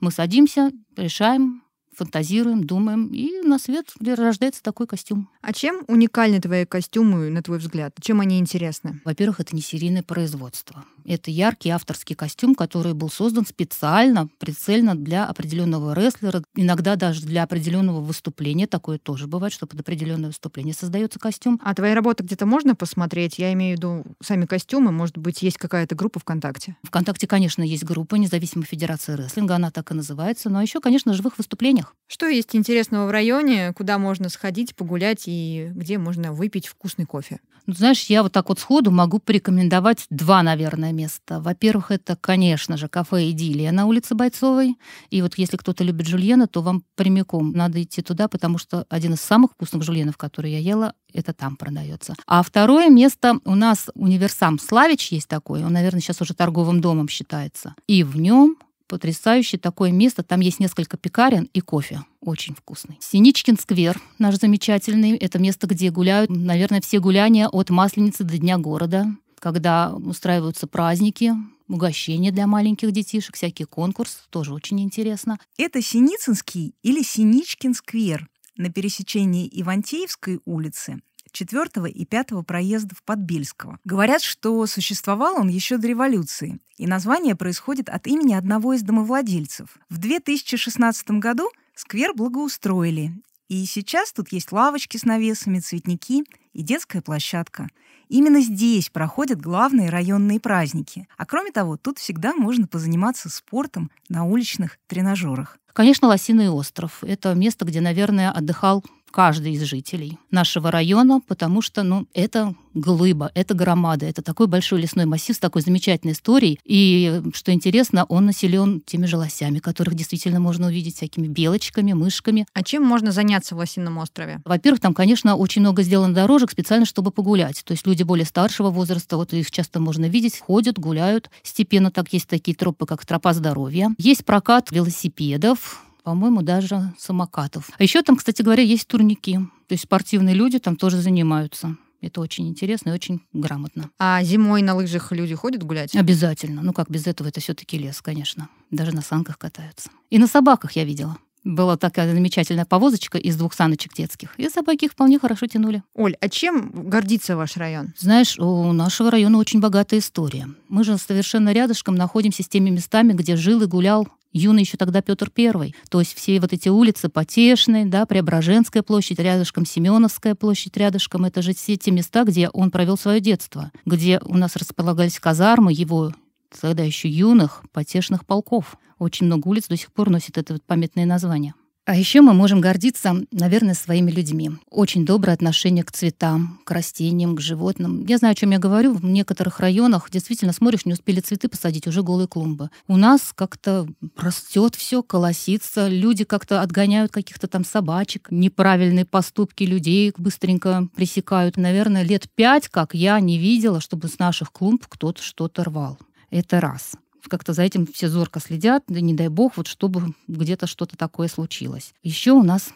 Мы 0.00 0.10
садимся, 0.10 0.70
решаем, 0.96 1.62
фантазируем, 1.94 2.64
думаем, 2.64 3.08
и 3.08 3.40
на 3.42 3.58
свет 3.58 3.86
рождается 4.00 4.62
такой 4.62 4.86
костюм. 4.86 5.28
А 5.42 5.52
чем 5.52 5.82
уникальны 5.88 6.40
твои 6.40 6.64
костюмы, 6.64 7.30
на 7.30 7.42
твой 7.42 7.58
взгляд? 7.58 7.94
Чем 8.00 8.20
они 8.20 8.38
интересны? 8.38 9.00
Во-первых, 9.04 9.40
это 9.40 9.54
не 9.54 9.62
серийное 9.62 10.02
производство. 10.02 10.84
Это 11.04 11.30
яркий 11.30 11.70
авторский 11.70 12.14
костюм, 12.14 12.54
который 12.54 12.94
был 12.94 13.10
создан 13.10 13.46
специально, 13.46 14.28
прицельно 14.38 14.94
для 14.94 15.26
определенного 15.26 15.94
рестлера, 15.94 16.42
иногда 16.54 16.96
даже 16.96 17.22
для 17.22 17.42
определенного 17.42 18.00
выступления. 18.00 18.66
Такое 18.66 18.98
тоже 18.98 19.26
бывает, 19.26 19.52
что 19.52 19.66
под 19.66 19.80
определенное 19.80 20.28
выступление 20.28 20.74
создается 20.74 21.18
костюм. 21.18 21.60
А 21.64 21.74
твои 21.74 21.92
работы 21.92 22.22
где-то 22.22 22.46
можно 22.46 22.74
посмотреть? 22.74 23.38
Я 23.38 23.52
имею 23.52 23.76
в 23.76 23.78
виду 23.78 24.04
сами 24.22 24.46
костюмы. 24.46 24.92
Может 24.92 25.18
быть, 25.18 25.42
есть 25.42 25.56
какая-то 25.56 25.94
группа 25.94 26.20
ВКонтакте? 26.20 26.76
ВКонтакте, 26.82 27.26
конечно, 27.26 27.62
есть 27.62 27.84
группа 27.84 28.16
Независимой 28.16 28.66
Федерации 28.66 29.14
рестлинга, 29.14 29.56
она 29.56 29.70
так 29.70 29.90
и 29.90 29.94
называется. 29.94 30.50
Но 30.50 30.60
еще, 30.60 30.80
конечно, 30.80 31.14
живых 31.14 31.38
выступлениях. 31.80 31.94
Что 32.06 32.26
есть 32.26 32.56
интересного 32.56 33.06
в 33.06 33.10
районе, 33.10 33.72
куда 33.72 33.98
можно 33.98 34.28
сходить, 34.28 34.74
погулять 34.74 35.24
и 35.26 35.70
где 35.74 35.96
можно 35.96 36.32
выпить 36.32 36.66
вкусный 36.66 37.06
кофе? 37.06 37.38
Ну, 37.66 37.74
знаешь, 37.74 38.06
я 38.06 38.24
вот 38.24 38.32
так 38.32 38.48
вот 38.48 38.58
сходу 38.58 38.90
могу 38.90 39.20
порекомендовать 39.20 40.06
два, 40.10 40.42
наверное, 40.42 40.92
места. 40.92 41.40
Во-первых, 41.40 41.92
это, 41.92 42.16
конечно 42.16 42.76
же, 42.76 42.88
кафе 42.88 43.30
«Идиллия» 43.30 43.70
на 43.70 43.86
улице 43.86 44.16
Бойцовой. 44.16 44.76
И 45.10 45.22
вот 45.22 45.38
если 45.38 45.56
кто-то 45.56 45.84
любит 45.84 46.08
жульена, 46.08 46.48
то 46.48 46.62
вам 46.62 46.82
прямиком 46.96 47.52
надо 47.52 47.80
идти 47.80 48.02
туда, 48.02 48.26
потому 48.26 48.58
что 48.58 48.86
один 48.88 49.12
из 49.12 49.20
самых 49.20 49.52
вкусных 49.52 49.84
жульенов, 49.84 50.16
которые 50.16 50.54
я 50.54 50.58
ела, 50.58 50.94
это 51.12 51.32
там 51.32 51.56
продается. 51.56 52.14
А 52.26 52.42
второе 52.42 52.88
место 52.88 53.38
у 53.44 53.54
нас 53.54 53.88
универсам 53.94 54.58
Славич 54.58 55.12
есть 55.12 55.28
такой. 55.28 55.62
Он, 55.62 55.72
наверное, 55.72 56.00
сейчас 56.00 56.20
уже 56.20 56.34
торговым 56.34 56.80
домом 56.80 57.08
считается. 57.08 57.74
И 57.86 58.02
в 58.02 58.16
нем 58.16 58.56
потрясающее 58.90 59.58
такое 59.58 59.92
место. 59.92 60.24
Там 60.24 60.40
есть 60.40 60.58
несколько 60.58 60.96
пекарен 60.96 61.48
и 61.54 61.60
кофе. 61.60 62.02
Очень 62.20 62.56
вкусный. 62.56 62.98
Синичкин 63.00 63.56
сквер 63.56 64.00
наш 64.18 64.34
замечательный. 64.34 65.16
Это 65.16 65.38
место, 65.38 65.68
где 65.68 65.92
гуляют, 65.92 66.28
наверное, 66.28 66.80
все 66.80 66.98
гуляния 66.98 67.46
от 67.46 67.70
Масленицы 67.70 68.24
до 68.24 68.36
Дня 68.36 68.58
города, 68.58 69.06
когда 69.38 69.94
устраиваются 69.94 70.66
праздники, 70.66 71.32
угощения 71.68 72.32
для 72.32 72.48
маленьких 72.48 72.90
детишек, 72.90 73.36
всякие 73.36 73.66
конкурсы. 73.66 74.18
Тоже 74.28 74.52
очень 74.52 74.80
интересно. 74.80 75.38
Это 75.56 75.80
Синицынский 75.80 76.74
или 76.82 77.02
Синичкин 77.02 77.74
сквер 77.74 78.28
на 78.56 78.70
пересечении 78.70 79.48
Ивантеевской 79.52 80.40
улицы 80.44 81.00
4 81.30 81.90
и 81.90 82.04
5 82.04 82.44
проездов 82.46 83.02
Подбельского. 83.04 83.78
Говорят, 83.84 84.22
что 84.22 84.66
существовал 84.66 85.36
он 85.38 85.48
еще 85.48 85.78
до 85.78 85.88
революции, 85.88 86.60
и 86.76 86.86
название 86.86 87.36
происходит 87.36 87.88
от 87.88 88.06
имени 88.06 88.34
одного 88.34 88.72
из 88.74 88.82
домовладельцев. 88.82 89.76
В 89.88 89.98
2016 89.98 91.10
году 91.12 91.50
сквер 91.74 92.14
благоустроили, 92.14 93.12
и 93.50 93.66
сейчас 93.66 94.12
тут 94.12 94.30
есть 94.30 94.52
лавочки 94.52 94.96
с 94.96 95.04
навесами, 95.04 95.58
цветники 95.58 96.22
и 96.52 96.62
детская 96.62 97.02
площадка. 97.02 97.68
Именно 98.08 98.42
здесь 98.42 98.90
проходят 98.90 99.40
главные 99.40 99.90
районные 99.90 100.38
праздники. 100.38 101.08
А 101.16 101.26
кроме 101.26 101.50
того, 101.50 101.76
тут 101.76 101.98
всегда 101.98 102.32
можно 102.32 102.68
позаниматься 102.68 103.28
спортом 103.28 103.90
на 104.08 104.24
уличных 104.24 104.78
тренажерах. 104.86 105.58
Конечно, 105.72 106.06
Лосиный 106.06 106.48
остров. 106.48 107.02
Это 107.02 107.34
место, 107.34 107.64
где, 107.64 107.80
наверное, 107.80 108.30
отдыхал 108.30 108.84
каждый 109.10 109.52
из 109.52 109.62
жителей 109.62 110.18
нашего 110.30 110.70
района, 110.70 111.20
потому 111.26 111.62
что, 111.62 111.82
ну, 111.82 112.06
это 112.14 112.54
глыба, 112.74 113.30
это 113.34 113.54
громада, 113.54 114.06
это 114.06 114.22
такой 114.22 114.46
большой 114.46 114.82
лесной 114.82 115.04
массив 115.04 115.34
с 115.34 115.38
такой 115.38 115.62
замечательной 115.62 116.12
историей. 116.12 116.58
И, 116.64 117.22
что 117.34 117.52
интересно, 117.52 118.04
он 118.04 118.26
населен 118.26 118.80
теми 118.80 119.06
же 119.06 119.16
лосями, 119.16 119.58
которых 119.58 119.94
действительно 119.94 120.40
можно 120.40 120.68
увидеть 120.68 120.96
всякими 120.96 121.26
белочками, 121.26 121.92
мышками. 121.92 122.46
А 122.54 122.62
чем 122.62 122.84
можно 122.84 123.12
заняться 123.12 123.54
в 123.54 123.58
Лосином 123.58 123.98
острове? 123.98 124.40
Во-первых, 124.44 124.80
там, 124.80 124.94
конечно, 124.94 125.36
очень 125.36 125.62
много 125.62 125.82
сделано 125.82 126.14
дорожек 126.14 126.50
специально, 126.50 126.86
чтобы 126.86 127.10
погулять. 127.10 127.62
То 127.64 127.72
есть 127.72 127.86
люди 127.86 128.02
более 128.02 128.26
старшего 128.26 128.70
возраста, 128.70 129.16
вот 129.16 129.32
их 129.32 129.50
часто 129.50 129.80
можно 129.80 130.06
видеть, 130.06 130.38
ходят, 130.38 130.78
гуляют. 130.78 131.30
Степенно 131.42 131.90
так 131.90 132.12
есть 132.12 132.28
такие 132.28 132.56
тропы, 132.56 132.86
как 132.86 133.04
тропа 133.04 133.32
здоровья. 133.32 133.90
Есть 133.98 134.24
прокат 134.24 134.70
велосипедов, 134.70 135.84
по-моему, 136.02 136.42
даже 136.42 136.92
самокатов. 136.98 137.70
А 137.78 137.82
еще 137.82 138.02
там, 138.02 138.16
кстати 138.16 138.42
говоря, 138.42 138.62
есть 138.62 138.86
турники. 138.86 139.34
То 139.68 139.72
есть 139.72 139.84
спортивные 139.84 140.34
люди 140.34 140.58
там 140.58 140.76
тоже 140.76 140.98
занимаются. 140.98 141.76
Это 142.00 142.20
очень 142.20 142.48
интересно 142.48 142.90
и 142.90 142.92
очень 142.92 143.20
грамотно. 143.32 143.90
А 143.98 144.22
зимой 144.22 144.62
на 144.62 144.74
лыжах 144.74 145.12
люди 145.12 145.34
ходят 145.34 145.62
гулять? 145.62 145.94
Обязательно. 145.94 146.62
Ну 146.62 146.72
как 146.72 146.90
без 146.90 147.06
этого, 147.06 147.28
это 147.28 147.40
все-таки 147.40 147.78
лес, 147.78 148.00
конечно. 148.00 148.48
Даже 148.70 148.92
на 148.92 149.02
санках 149.02 149.38
катаются. 149.38 149.90
И 150.08 150.18
на 150.18 150.26
собаках 150.26 150.72
я 150.72 150.84
видела. 150.84 151.18
Была 151.42 151.78
такая 151.78 152.12
замечательная 152.12 152.66
повозочка 152.66 153.16
из 153.16 153.36
двух 153.36 153.54
саночек 153.54 153.94
детских. 153.94 154.34
И 154.38 154.48
собаки 154.50 154.86
их 154.86 154.92
вполне 154.92 155.18
хорошо 155.18 155.46
тянули. 155.46 155.82
Оль, 155.94 156.14
а 156.20 156.28
чем 156.28 156.70
гордится 156.90 157.34
ваш 157.34 157.56
район? 157.56 157.94
Знаешь, 157.98 158.38
у 158.38 158.72
нашего 158.72 159.10
района 159.10 159.38
очень 159.38 159.60
богатая 159.60 160.00
история. 160.00 160.48
Мы 160.68 160.84
же 160.84 160.98
совершенно 160.98 161.52
рядышком 161.52 161.94
находимся 161.94 162.42
с 162.42 162.48
теми 162.48 162.68
местами, 162.68 163.14
где 163.14 163.36
жил 163.36 163.62
и 163.62 163.66
гулял 163.66 164.06
юный 164.32 164.62
еще 164.62 164.76
тогда 164.76 165.02
Петр 165.02 165.30
Первый. 165.30 165.74
То 165.88 166.00
есть 166.00 166.14
все 166.14 166.40
вот 166.40 166.52
эти 166.52 166.68
улицы 166.68 167.08
Потешные, 167.08 167.86
да, 167.86 168.06
Преображенская 168.06 168.82
площадь, 168.82 169.18
рядышком 169.18 169.66
Семеновская 169.66 170.34
площадь, 170.34 170.76
рядышком, 170.76 171.24
это 171.24 171.42
же 171.42 171.54
все 171.54 171.76
те 171.76 171.90
места, 171.90 172.24
где 172.24 172.48
он 172.48 172.70
провел 172.70 172.96
свое 172.96 173.20
детство, 173.20 173.70
где 173.84 174.20
у 174.24 174.36
нас 174.36 174.56
располагались 174.56 175.18
казармы 175.18 175.72
его 175.72 176.12
тогда 176.60 176.82
еще 176.82 177.08
юных 177.08 177.62
потешных 177.72 178.26
полков. 178.26 178.76
Очень 178.98 179.26
много 179.26 179.48
улиц 179.48 179.68
до 179.68 179.76
сих 179.76 179.92
пор 179.92 180.10
носит 180.10 180.36
это 180.36 180.54
вот 180.54 180.62
памятное 180.64 181.06
название. 181.06 181.54
А 181.90 181.96
еще 181.96 182.20
мы 182.20 182.34
можем 182.34 182.60
гордиться, 182.60 183.16
наверное, 183.32 183.74
своими 183.74 184.12
людьми. 184.12 184.52
Очень 184.70 185.04
доброе 185.04 185.32
отношение 185.32 185.82
к 185.82 185.90
цветам, 185.90 186.60
к 186.62 186.70
растениям, 186.70 187.34
к 187.34 187.40
животным. 187.40 188.06
Я 188.06 188.18
знаю, 188.18 188.30
о 188.30 188.34
чем 188.36 188.52
я 188.52 188.60
говорю. 188.60 188.94
В 188.94 189.04
некоторых 189.04 189.58
районах 189.58 190.08
действительно 190.08 190.52
смотришь, 190.52 190.86
не 190.86 190.92
успели 190.92 191.18
цветы 191.18 191.48
посадить, 191.48 191.88
уже 191.88 192.04
голые 192.04 192.28
клумбы. 192.28 192.70
У 192.86 192.96
нас 192.96 193.32
как-то 193.34 193.88
растет 194.16 194.76
все, 194.76 195.02
колосится. 195.02 195.88
Люди 195.88 196.22
как-то 196.22 196.62
отгоняют 196.62 197.10
каких-то 197.10 197.48
там 197.48 197.64
собачек. 197.64 198.28
Неправильные 198.30 199.04
поступки 199.04 199.64
людей 199.64 200.12
быстренько 200.16 200.86
пресекают. 200.94 201.56
Наверное, 201.56 202.04
лет 202.04 202.28
пять, 202.32 202.68
как 202.68 202.94
я 202.94 203.18
не 203.18 203.36
видела, 203.36 203.80
чтобы 203.80 204.06
с 204.06 204.20
наших 204.20 204.52
клумб 204.52 204.86
кто-то 204.88 205.20
что-то 205.20 205.64
рвал. 205.64 205.98
Это 206.30 206.60
раз 206.60 206.92
как-то 207.28 207.52
за 207.52 207.62
этим 207.62 207.86
все 207.86 208.08
зорко 208.08 208.40
следят, 208.40 208.84
да 208.88 209.00
не 209.00 209.14
дай 209.14 209.28
бог, 209.28 209.56
вот 209.56 209.66
чтобы 209.66 210.14
где-то 210.28 210.66
что-то 210.66 210.96
такое 210.96 211.28
случилось. 211.28 211.94
Еще 212.02 212.32
у 212.32 212.42
нас, 212.42 212.72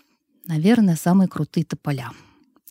наверное, 0.47 0.97
самые 0.97 1.29
крутые 1.29 1.65
тополя. 1.65 2.11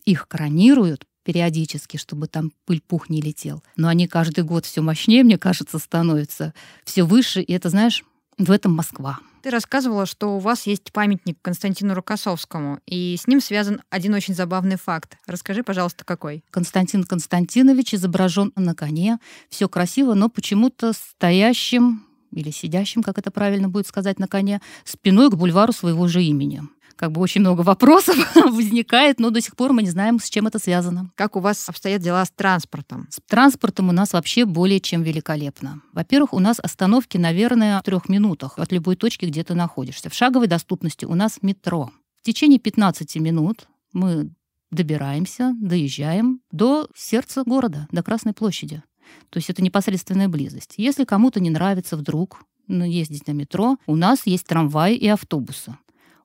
Их 0.06 0.28
коронируют 0.28 1.06
периодически, 1.24 1.98
чтобы 1.98 2.28
там 2.28 2.52
пыль-пух 2.66 3.10
не 3.10 3.22
летел. 3.22 3.64
Но 3.78 3.88
они 3.88 4.08
каждый 4.08 4.44
год 4.44 4.66
все 4.66 4.82
мощнее, 4.82 5.24
мне 5.24 5.38
кажется, 5.38 5.80
становятся, 5.80 6.54
все 6.84 7.04
выше. 7.04 7.42
И 7.42 7.54
это, 7.54 7.70
знаешь, 7.70 8.04
в 8.38 8.52
этом 8.52 8.74
Москва. 8.74 9.20
Ты 9.44 9.50
рассказывала, 9.50 10.06
что 10.06 10.38
у 10.38 10.40
вас 10.40 10.68
есть 10.68 10.94
памятник 10.94 11.38
Константину 11.42 11.94
Рокоссовскому, 11.96 12.80
и 12.86 13.18
с 13.20 13.28
ним 13.28 13.42
связан 13.42 13.82
один 13.90 14.14
очень 14.14 14.34
забавный 14.34 14.78
факт. 14.78 15.18
Расскажи, 15.28 15.64
пожалуйста, 15.64 16.06
какой? 16.06 16.46
Константин 16.50 17.04
Константинович 17.04 17.96
изображен 17.96 18.54
на 18.56 18.74
коне. 18.74 19.20
Все 19.50 19.68
красиво, 19.68 20.14
но 20.14 20.30
почему-то 20.30 20.94
стоящим 20.94 22.06
или 22.32 22.52
сидящим, 22.52 23.04
как 23.04 23.18
это 23.18 23.32
правильно 23.32 23.68
будет 23.68 23.86
сказать, 23.86 24.18
на 24.18 24.30
коне, 24.30 24.62
спиной 24.86 25.30
к 25.30 25.36
бульвару 25.36 25.74
своего 25.74 26.08
же 26.08 26.24
имени 26.24 26.62
как 26.96 27.12
бы 27.12 27.22
очень 27.22 27.42
много 27.42 27.62
вопросов 27.62 28.16
возникает, 28.36 29.20
но 29.20 29.30
до 29.30 29.42
сих 29.42 29.56
пор 29.56 29.74
мы 29.74 29.84
не 29.84 29.90
знаем, 29.90 30.20
с 30.20 30.30
чем 30.30 30.48
это 30.48 30.60
связано. 30.60 31.12
Как 31.16 31.36
у 31.36 31.40
вас 31.40 31.68
обстоят 31.68 32.02
дела 32.02 32.24
с 32.26 32.32
транспортом? 32.32 33.08
С 33.10 33.20
транспортом 33.28 33.90
у 33.90 33.92
нас 33.92 34.14
вообще 34.14 34.46
более 34.46 34.80
чем 34.80 35.04
великолепно. 35.04 35.82
Во-первых, 35.94 36.34
у 36.34 36.40
нас 36.40 36.60
остановки, 36.60 37.18
наверное, 37.18 37.80
в 37.80 37.84
трех 37.84 38.10
минутах 38.10 38.58
от 38.58 38.72
любой 38.72 38.96
точки, 38.96 39.26
где 39.26 39.44
ты 39.44 39.54
находишься. 39.54 40.10
В 40.10 40.14
шаговой 40.14 40.48
доступности 40.48 41.06
у 41.06 41.16
нас 41.16 41.40
метро. 41.42 41.92
В 42.22 42.26
течение 42.26 42.60
15 42.60 43.16
минут 43.18 43.68
мы 43.92 44.32
добираемся, 44.72 45.54
доезжаем 45.60 46.42
до 46.52 46.88
сердца 46.96 47.44
города, 47.46 47.88
до 47.92 48.02
Красной 48.02 48.34
площади. 48.34 48.82
То 49.30 49.38
есть 49.38 49.50
это 49.50 49.62
непосредственная 49.62 50.28
близость. 50.28 50.76
Если 50.78 51.04
кому-то 51.04 51.40
не 51.40 51.50
нравится 51.50 51.98
вдруг 51.98 52.44
ездить 52.68 53.28
на 53.28 53.34
метро, 53.34 53.78
у 53.86 53.96
нас 53.96 54.26
есть 54.26 54.48
трамваи 54.48 54.96
и 54.96 55.08
автобусы 55.08 55.76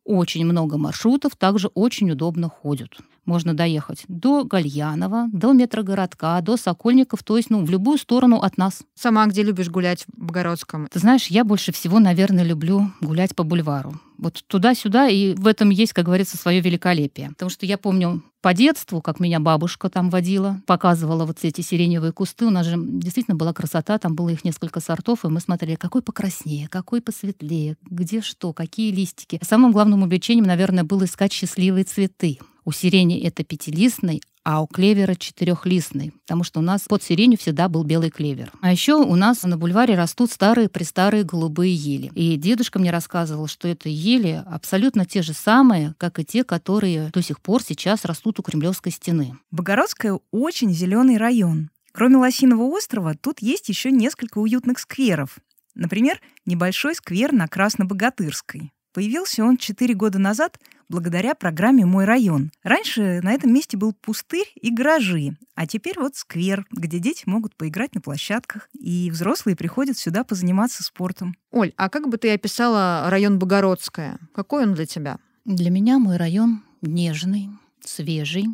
очень 0.09 0.47
много 0.47 0.79
маршрутов, 0.79 1.37
также 1.37 1.69
очень 1.69 2.11
удобно 2.11 2.49
ходят. 2.49 2.97
можно 3.27 3.53
доехать 3.53 4.05
до 4.09 4.45
Гальянова, 4.45 5.29
до 5.31 5.53
метрогородка, 5.53 6.41
до 6.43 6.57
Сокольников, 6.57 7.23
то 7.23 7.37
есть 7.37 7.51
ну, 7.51 7.63
в 7.63 7.71
любую 7.71 7.99
сторону 7.99 8.39
от 8.39 8.57
нас. 8.57 8.83
Сама 8.95 9.27
где 9.27 9.43
любишь 9.43 9.69
гулять 9.69 10.07
в 10.09 10.25
Богородском? 10.25 10.89
Ты 10.91 10.99
знаешь, 10.99 11.27
я 11.27 11.45
больше 11.45 11.71
всего, 11.73 11.99
наверное, 11.99 12.43
люблю 12.43 12.91
гулять 13.03 13.37
по 13.37 13.45
бульвару. 13.45 14.01
Вот 14.19 14.43
туда-сюда, 14.47 15.09
и 15.09 15.35
в 15.35 15.47
этом 15.47 15.71
есть, 15.71 15.93
как 15.93 16.05
говорится, 16.05 16.37
свое 16.37 16.61
великолепие. 16.61 17.31
Потому 17.31 17.51
что 17.51 17.67
я 17.67 17.79
помню 17.79 18.23
по 18.41 18.53
детству, 18.53 19.01
как 19.01 19.21
меня 19.21 19.41
бабушка 19.41 19.89
там 19.89 20.11
водила, 20.11 20.61
показывала 20.67 21.25
вот 21.25 21.39
эти 21.43 21.61
сиреневые 21.61 22.13
кусты. 22.13 22.47
У 22.47 22.51
нас 22.51 22.67
же 22.67 22.75
действительно 22.77 23.37
была 23.37 23.53
красота, 23.53 23.99
там 23.99 24.15
было 24.15 24.31
их 24.31 24.45
несколько 24.45 24.81
сортов, 24.81 25.25
и 25.25 25.29
мы 25.29 25.41
смотрели, 25.41 25.77
какой 25.77 26.03
покраснее, 26.03 26.69
какой 26.69 27.01
посветлее, 27.01 27.77
где 27.89 28.21
что, 28.21 28.53
какие 28.53 28.93
листики. 28.93 29.41
Самым 29.43 29.73
главным 29.73 30.03
увлечением, 30.03 30.47
наверное, 30.47 30.85
было 30.85 31.05
искать 31.05 31.33
счастливые 31.33 31.85
цветы. 31.85 32.39
У 32.65 32.73
сирени 32.73 33.21
это 33.21 33.45
пятилистный, 33.45 34.21
а 34.49 34.63
у 34.63 34.67
клевера 34.67 35.15
четырехлистный, 35.15 36.15
потому 36.23 36.43
что 36.43 36.61
у 36.61 36.63
нас 36.63 36.81
под 36.89 37.03
сиренью 37.03 37.39
всегда 37.39 37.69
был 37.69 37.85
белый 37.85 38.09
клевер. 38.09 38.51
А 38.63 38.73
еще 38.73 38.95
у 38.95 39.15
нас 39.15 39.43
на 39.43 39.59
бульваре 39.59 39.95
растут 39.95 40.33
старые-престарые 40.33 41.23
голубые 41.23 41.75
ели. 41.75 42.11
И 42.15 42.35
дедушка 42.39 42.79
мне 42.79 42.91
рассказывал, 42.91 43.47
что 43.47 43.69
это 43.69 43.91
ели 43.91 44.43
абсолютно 44.47 45.05
те 45.05 45.21
же 45.21 45.35
самые, 45.35 45.95
как 45.99 46.19
и 46.19 46.25
те, 46.25 46.45
которые 46.45 47.11
до 47.11 47.21
сих 47.21 47.43
пор 47.43 47.63
сейчас 47.63 48.07
растут 48.07 48.41
у 48.41 48.43
Кремлевской 48.43 48.91
стены. 48.91 49.37
Богородская 49.51 50.19
очень 50.31 50.73
зеленый 50.73 51.19
район. 51.19 51.69
Кроме 51.93 52.17
Лосиного 52.17 52.63
острова, 52.63 53.15
тут 53.21 53.41
есть 53.43 53.69
еще 53.69 53.91
несколько 53.91 54.39
уютных 54.39 54.79
скверов. 54.79 55.37
Например, 55.75 56.23
небольшой 56.47 56.95
сквер 56.95 57.33
на 57.33 57.49
Краснобогатырской. 57.49 58.73
Появился 58.95 59.45
он 59.45 59.59
четыре 59.59 59.93
года 59.93 60.19
назад 60.19 60.59
благодаря 60.89 61.35
программе 61.35 61.85
«Мой 61.87 62.05
район». 62.05 62.51
Раньше 62.63 63.21
на 63.23 63.33
этом 63.33 63.53
месте 63.53 63.77
был 63.77 63.93
пустырь 63.93 64.51
и 64.61 64.71
гаражи, 64.73 65.37
а 65.55 65.67
теперь 65.67 65.99
вот 65.99 66.17
сквер, 66.17 66.67
где 66.71 66.99
дети 66.99 67.25
могут 67.27 67.57
поиграть 67.57 67.95
на 67.95 68.01
площадках, 68.01 68.69
и 68.73 69.11
взрослые 69.11 69.57
приходят 69.57 69.99
сюда 69.99 70.25
позаниматься 70.25 70.83
спортом. 70.83 71.35
Оль, 71.51 71.73
а 71.77 71.89
как 71.89 72.09
бы 72.09 72.17
ты 72.17 72.33
описала 72.33 73.09
район 73.09 73.39
Богородская? 73.39 74.19
Какой 74.35 74.65
он 74.65 74.75
для 74.75 74.87
тебя? 74.87 75.19
Для 75.45 75.71
меня 75.71 75.99
мой 75.99 76.17
район 76.17 76.63
нежный, 76.83 77.49
свежий, 77.85 78.47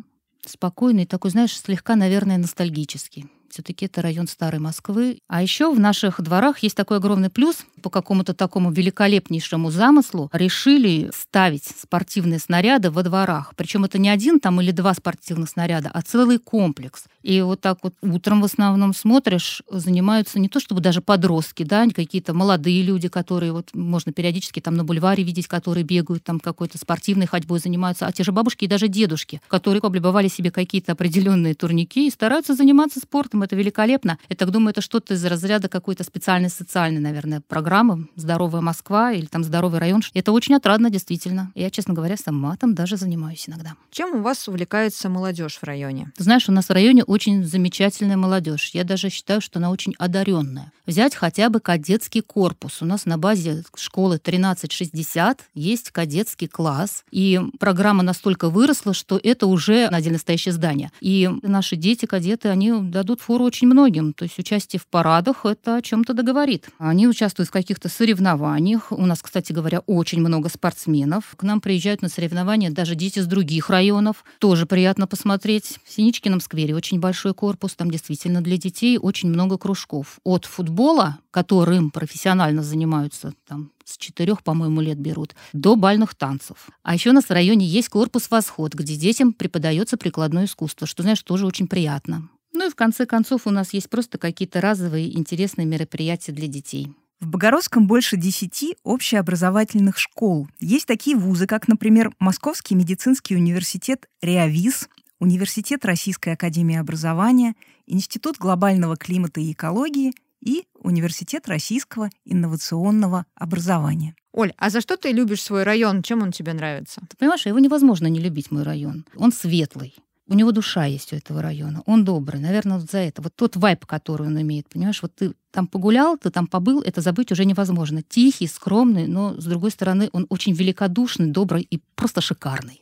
спокойный, 0.45 1.05
такой, 1.05 1.31
знаешь, 1.31 1.59
слегка, 1.59 1.95
наверное, 1.95 2.37
ностальгический. 2.37 3.29
Все-таки 3.55 3.85
это 3.85 4.01
район 4.01 4.27
Старой 4.27 4.59
Москвы. 4.59 5.19
А 5.29 5.41
еще 5.41 5.73
в 5.73 5.79
наших 5.79 6.19
дворах 6.21 6.59
есть 6.59 6.75
такой 6.75 6.97
огромный 6.97 7.29
плюс. 7.29 7.59
По 7.81 7.89
какому-то 7.89 8.33
такому 8.33 8.69
великолепнейшему 8.69 9.71
замыслу 9.71 10.29
решили 10.33 11.09
ставить 11.13 11.63
спортивные 11.63 12.39
снаряды 12.39 12.91
во 12.91 13.01
дворах. 13.01 13.53
Причем 13.55 13.85
это 13.85 13.97
не 13.97 14.09
один 14.09 14.41
там 14.41 14.59
или 14.59 14.71
два 14.71 14.93
спортивных 14.93 15.49
снаряда, 15.49 15.89
а 15.93 16.01
целый 16.01 16.37
комплекс. 16.37 17.05
И 17.23 17.41
вот 17.41 17.61
так 17.61 17.77
вот 17.81 17.93
утром 18.01 18.41
в 18.41 18.45
основном 18.45 18.93
смотришь, 18.93 19.61
занимаются 19.71 20.37
не 20.37 20.49
то 20.49 20.59
чтобы 20.59 20.81
даже 20.81 20.99
подростки, 20.99 21.63
да, 21.63 21.87
какие-то 21.87 22.33
молодые 22.33 22.81
люди, 22.81 23.07
которые 23.07 23.53
вот 23.53 23.69
можно 23.73 24.11
периодически 24.11 24.59
там 24.59 24.75
на 24.75 24.83
бульваре 24.83 25.23
видеть, 25.23 25.47
которые 25.47 25.85
бегают 25.85 26.25
там 26.25 26.41
какой-то 26.41 26.77
спортивной 26.77 27.25
ходьбой 27.25 27.59
занимаются, 27.59 28.05
а 28.05 28.11
те 28.11 28.25
же 28.25 28.33
бабушки 28.33 28.65
и 28.65 28.67
даже 28.67 28.89
дедушки, 28.89 29.41
которые 29.47 29.79
облюбовали 29.79 30.27
себе 30.27 30.51
какие-то 30.51 30.91
определенные 30.91 31.53
турники 31.53 32.07
и 32.07 32.11
стараются 32.11 32.53
заниматься 32.53 32.99
спортом 32.99 33.44
это 33.45 33.55
великолепно. 33.55 34.17
Я 34.29 34.35
так 34.35 34.51
думаю, 34.51 34.71
это 34.71 34.81
что-то 34.81 35.13
из 35.13 35.25
разряда 35.25 35.69
какой-то 35.69 36.03
специальной 36.03 36.49
социальной, 36.49 36.99
наверное, 36.99 37.41
программы 37.41 38.09
«Здоровая 38.15 38.61
Москва» 38.61 39.11
или 39.11 39.25
там 39.25 39.43
«Здоровый 39.43 39.79
район». 39.79 40.01
Это 40.13 40.31
очень 40.31 40.55
отрадно, 40.55 40.89
действительно. 40.89 41.51
Я, 41.55 41.69
честно 41.69 41.93
говоря, 41.93 42.17
сама 42.17 42.57
там 42.57 42.75
даже 42.75 42.97
занимаюсь 42.97 43.47
иногда. 43.47 43.75
Чем 43.91 44.15
у 44.15 44.21
вас 44.21 44.47
увлекается 44.47 45.09
молодежь 45.09 45.57
в 45.57 45.63
районе? 45.63 46.11
Ты 46.17 46.23
знаешь, 46.23 46.49
у 46.49 46.51
нас 46.51 46.65
в 46.65 46.71
районе 46.71 47.03
очень 47.03 47.43
замечательная 47.43 48.17
молодежь. 48.17 48.71
Я 48.73 48.83
даже 48.83 49.09
считаю, 49.09 49.41
что 49.41 49.59
она 49.59 49.69
очень 49.71 49.95
одаренная. 49.97 50.71
Взять 50.85 51.15
хотя 51.15 51.49
бы 51.49 51.59
кадетский 51.59 52.21
корпус. 52.21 52.81
У 52.81 52.85
нас 52.85 53.05
на 53.05 53.17
базе 53.17 53.63
школы 53.75 54.17
1360 54.17 55.41
есть 55.53 55.91
кадетский 55.91 56.47
класс, 56.47 57.03
и 57.11 57.39
программа 57.59 58.03
настолько 58.03 58.49
выросла, 58.49 58.93
что 58.93 59.19
это 59.21 59.47
уже 59.47 59.85
отдельно 59.85 60.15
настоящее 60.15 60.53
здание. 60.53 60.91
И 61.01 61.29
наши 61.41 61.75
дети, 61.75 62.05
кадеты, 62.05 62.49
они 62.49 62.71
дадут 62.71 63.21
фору 63.25 63.45
очень 63.45 63.67
многим. 63.67 64.13
То 64.13 64.23
есть 64.23 64.37
участие 64.37 64.79
в 64.79 64.87
парадах 64.87 65.45
это 65.45 65.77
о 65.77 65.81
чем-то 65.81 66.13
договорит. 66.13 66.69
Они 66.77 67.07
участвуют 67.07 67.49
в 67.49 67.51
каких-то 67.51 67.89
соревнованиях. 67.89 68.91
У 68.91 69.05
нас, 69.05 69.21
кстати 69.21 69.51
говоря, 69.51 69.79
очень 69.79 70.19
много 70.19 70.49
спортсменов. 70.49 71.33
К 71.35 71.43
нам 71.43 71.59
приезжают 71.59 72.01
на 72.01 72.09
соревнования 72.09 72.69
даже 72.69 72.95
дети 72.95 73.19
с 73.19 73.25
других 73.25 73.69
районов. 73.69 74.23
Тоже 74.39 74.65
приятно 74.67 75.07
посмотреть. 75.07 75.79
В 75.83 75.91
Синичкином 75.91 76.39
сквере 76.39 76.75
очень 76.75 76.99
большой 76.99 77.33
корпус. 77.33 77.75
Там 77.75 77.89
действительно 77.89 78.41
для 78.41 78.57
детей 78.57 78.99
очень 78.99 79.29
много 79.29 79.57
кружков. 79.57 80.19
От 80.23 80.45
футбола, 80.45 81.17
которым 81.31 81.89
профессионально 81.89 82.61
занимаются 82.61 83.33
там 83.47 83.71
с 83.83 83.97
четырех, 83.97 84.43
по-моему, 84.43 84.81
лет 84.81 84.97
берут, 84.97 85.35
до 85.53 85.75
бальных 85.75 86.15
танцев. 86.15 86.69
А 86.81 86.95
еще 86.95 87.11
у 87.11 87.13
нас 87.13 87.25
в 87.25 87.29
районе 87.29 87.67
есть 87.67 87.89
корпус 87.89 88.31
«Восход», 88.31 88.73
где 88.73 88.95
детям 88.95 89.31
преподается 89.31 89.95
прикладное 89.95 90.45
искусство, 90.45 90.87
что, 90.87 91.03
знаешь, 91.03 91.21
тоже 91.21 91.45
очень 91.45 91.67
приятно. 91.67 92.29
Ну 92.55 92.67
и 92.67 92.69
в 92.69 92.75
конце 92.75 93.05
концов 93.05 93.47
у 93.47 93.51
нас 93.51 93.73
есть 93.73 93.89
просто 93.89 94.17
какие-то 94.17 94.61
разовые 94.61 95.15
интересные 95.17 95.67
мероприятия 95.67 96.31
для 96.31 96.47
детей. 96.47 96.87
В 97.19 97.27
Богородском 97.27 97.85
больше 97.85 98.15
десяти 98.15 98.77
общеобразовательных 98.83 99.97
школ. 99.97 100.47
Есть 100.61 100.85
такие 100.85 101.17
вузы, 101.17 101.47
как, 101.47 101.67
например, 101.67 102.11
Московский 102.17 102.75
медицинский 102.75 103.35
университет 103.35 104.07
«Реавиз», 104.21 104.89
Университет 105.19 105.85
Российской 105.85 106.33
академии 106.33 106.77
образования, 106.77 107.55
Институт 107.87 108.37
глобального 108.37 108.95
климата 108.95 109.41
и 109.41 109.51
экологии 109.51 110.13
и 110.41 110.65
Университет 110.75 111.47
российского 111.47 112.09
инновационного 112.23 113.25
образования. 113.35 114.15
Оль, 114.31 114.53
а 114.57 114.69
за 114.69 114.79
что 114.79 114.95
ты 114.95 115.11
любишь 115.11 115.41
свой 115.41 115.63
район? 115.63 116.03
Чем 116.03 116.21
он 116.21 116.31
тебе 116.31 116.53
нравится? 116.53 117.01
Ты 117.09 117.17
понимаешь, 117.17 117.45
его 117.45 117.59
невозможно 117.59 118.07
не 118.07 118.19
любить, 118.19 118.51
мой 118.51 118.63
район. 118.63 119.05
Он 119.17 119.31
светлый 119.31 119.95
у 120.27 120.33
него 120.33 120.51
душа 120.51 120.85
есть 120.85 121.13
у 121.13 121.15
этого 121.15 121.41
района. 121.41 121.83
Он 121.85 122.03
добрый. 122.03 122.39
Наверное, 122.39 122.79
вот 122.79 122.89
за 122.89 122.97
это. 122.97 123.21
Вот 123.21 123.35
тот 123.35 123.55
вайп, 123.55 123.85
который 123.85 124.27
он 124.27 124.41
имеет. 124.41 124.67
Понимаешь, 124.67 125.01
вот 125.01 125.13
ты 125.15 125.33
там 125.51 125.67
погулял, 125.67 126.17
ты 126.17 126.31
там 126.31 126.47
побыл, 126.47 126.81
это 126.81 127.01
забыть 127.01 127.31
уже 127.31 127.45
невозможно. 127.45 128.01
Тихий, 128.01 128.47
скромный, 128.47 129.07
но, 129.07 129.39
с 129.39 129.45
другой 129.45 129.71
стороны, 129.71 130.09
он 130.13 130.25
очень 130.29 130.53
великодушный, 130.53 131.27
добрый 131.27 131.61
и 131.69 131.79
просто 131.95 132.21
шикарный. 132.21 132.81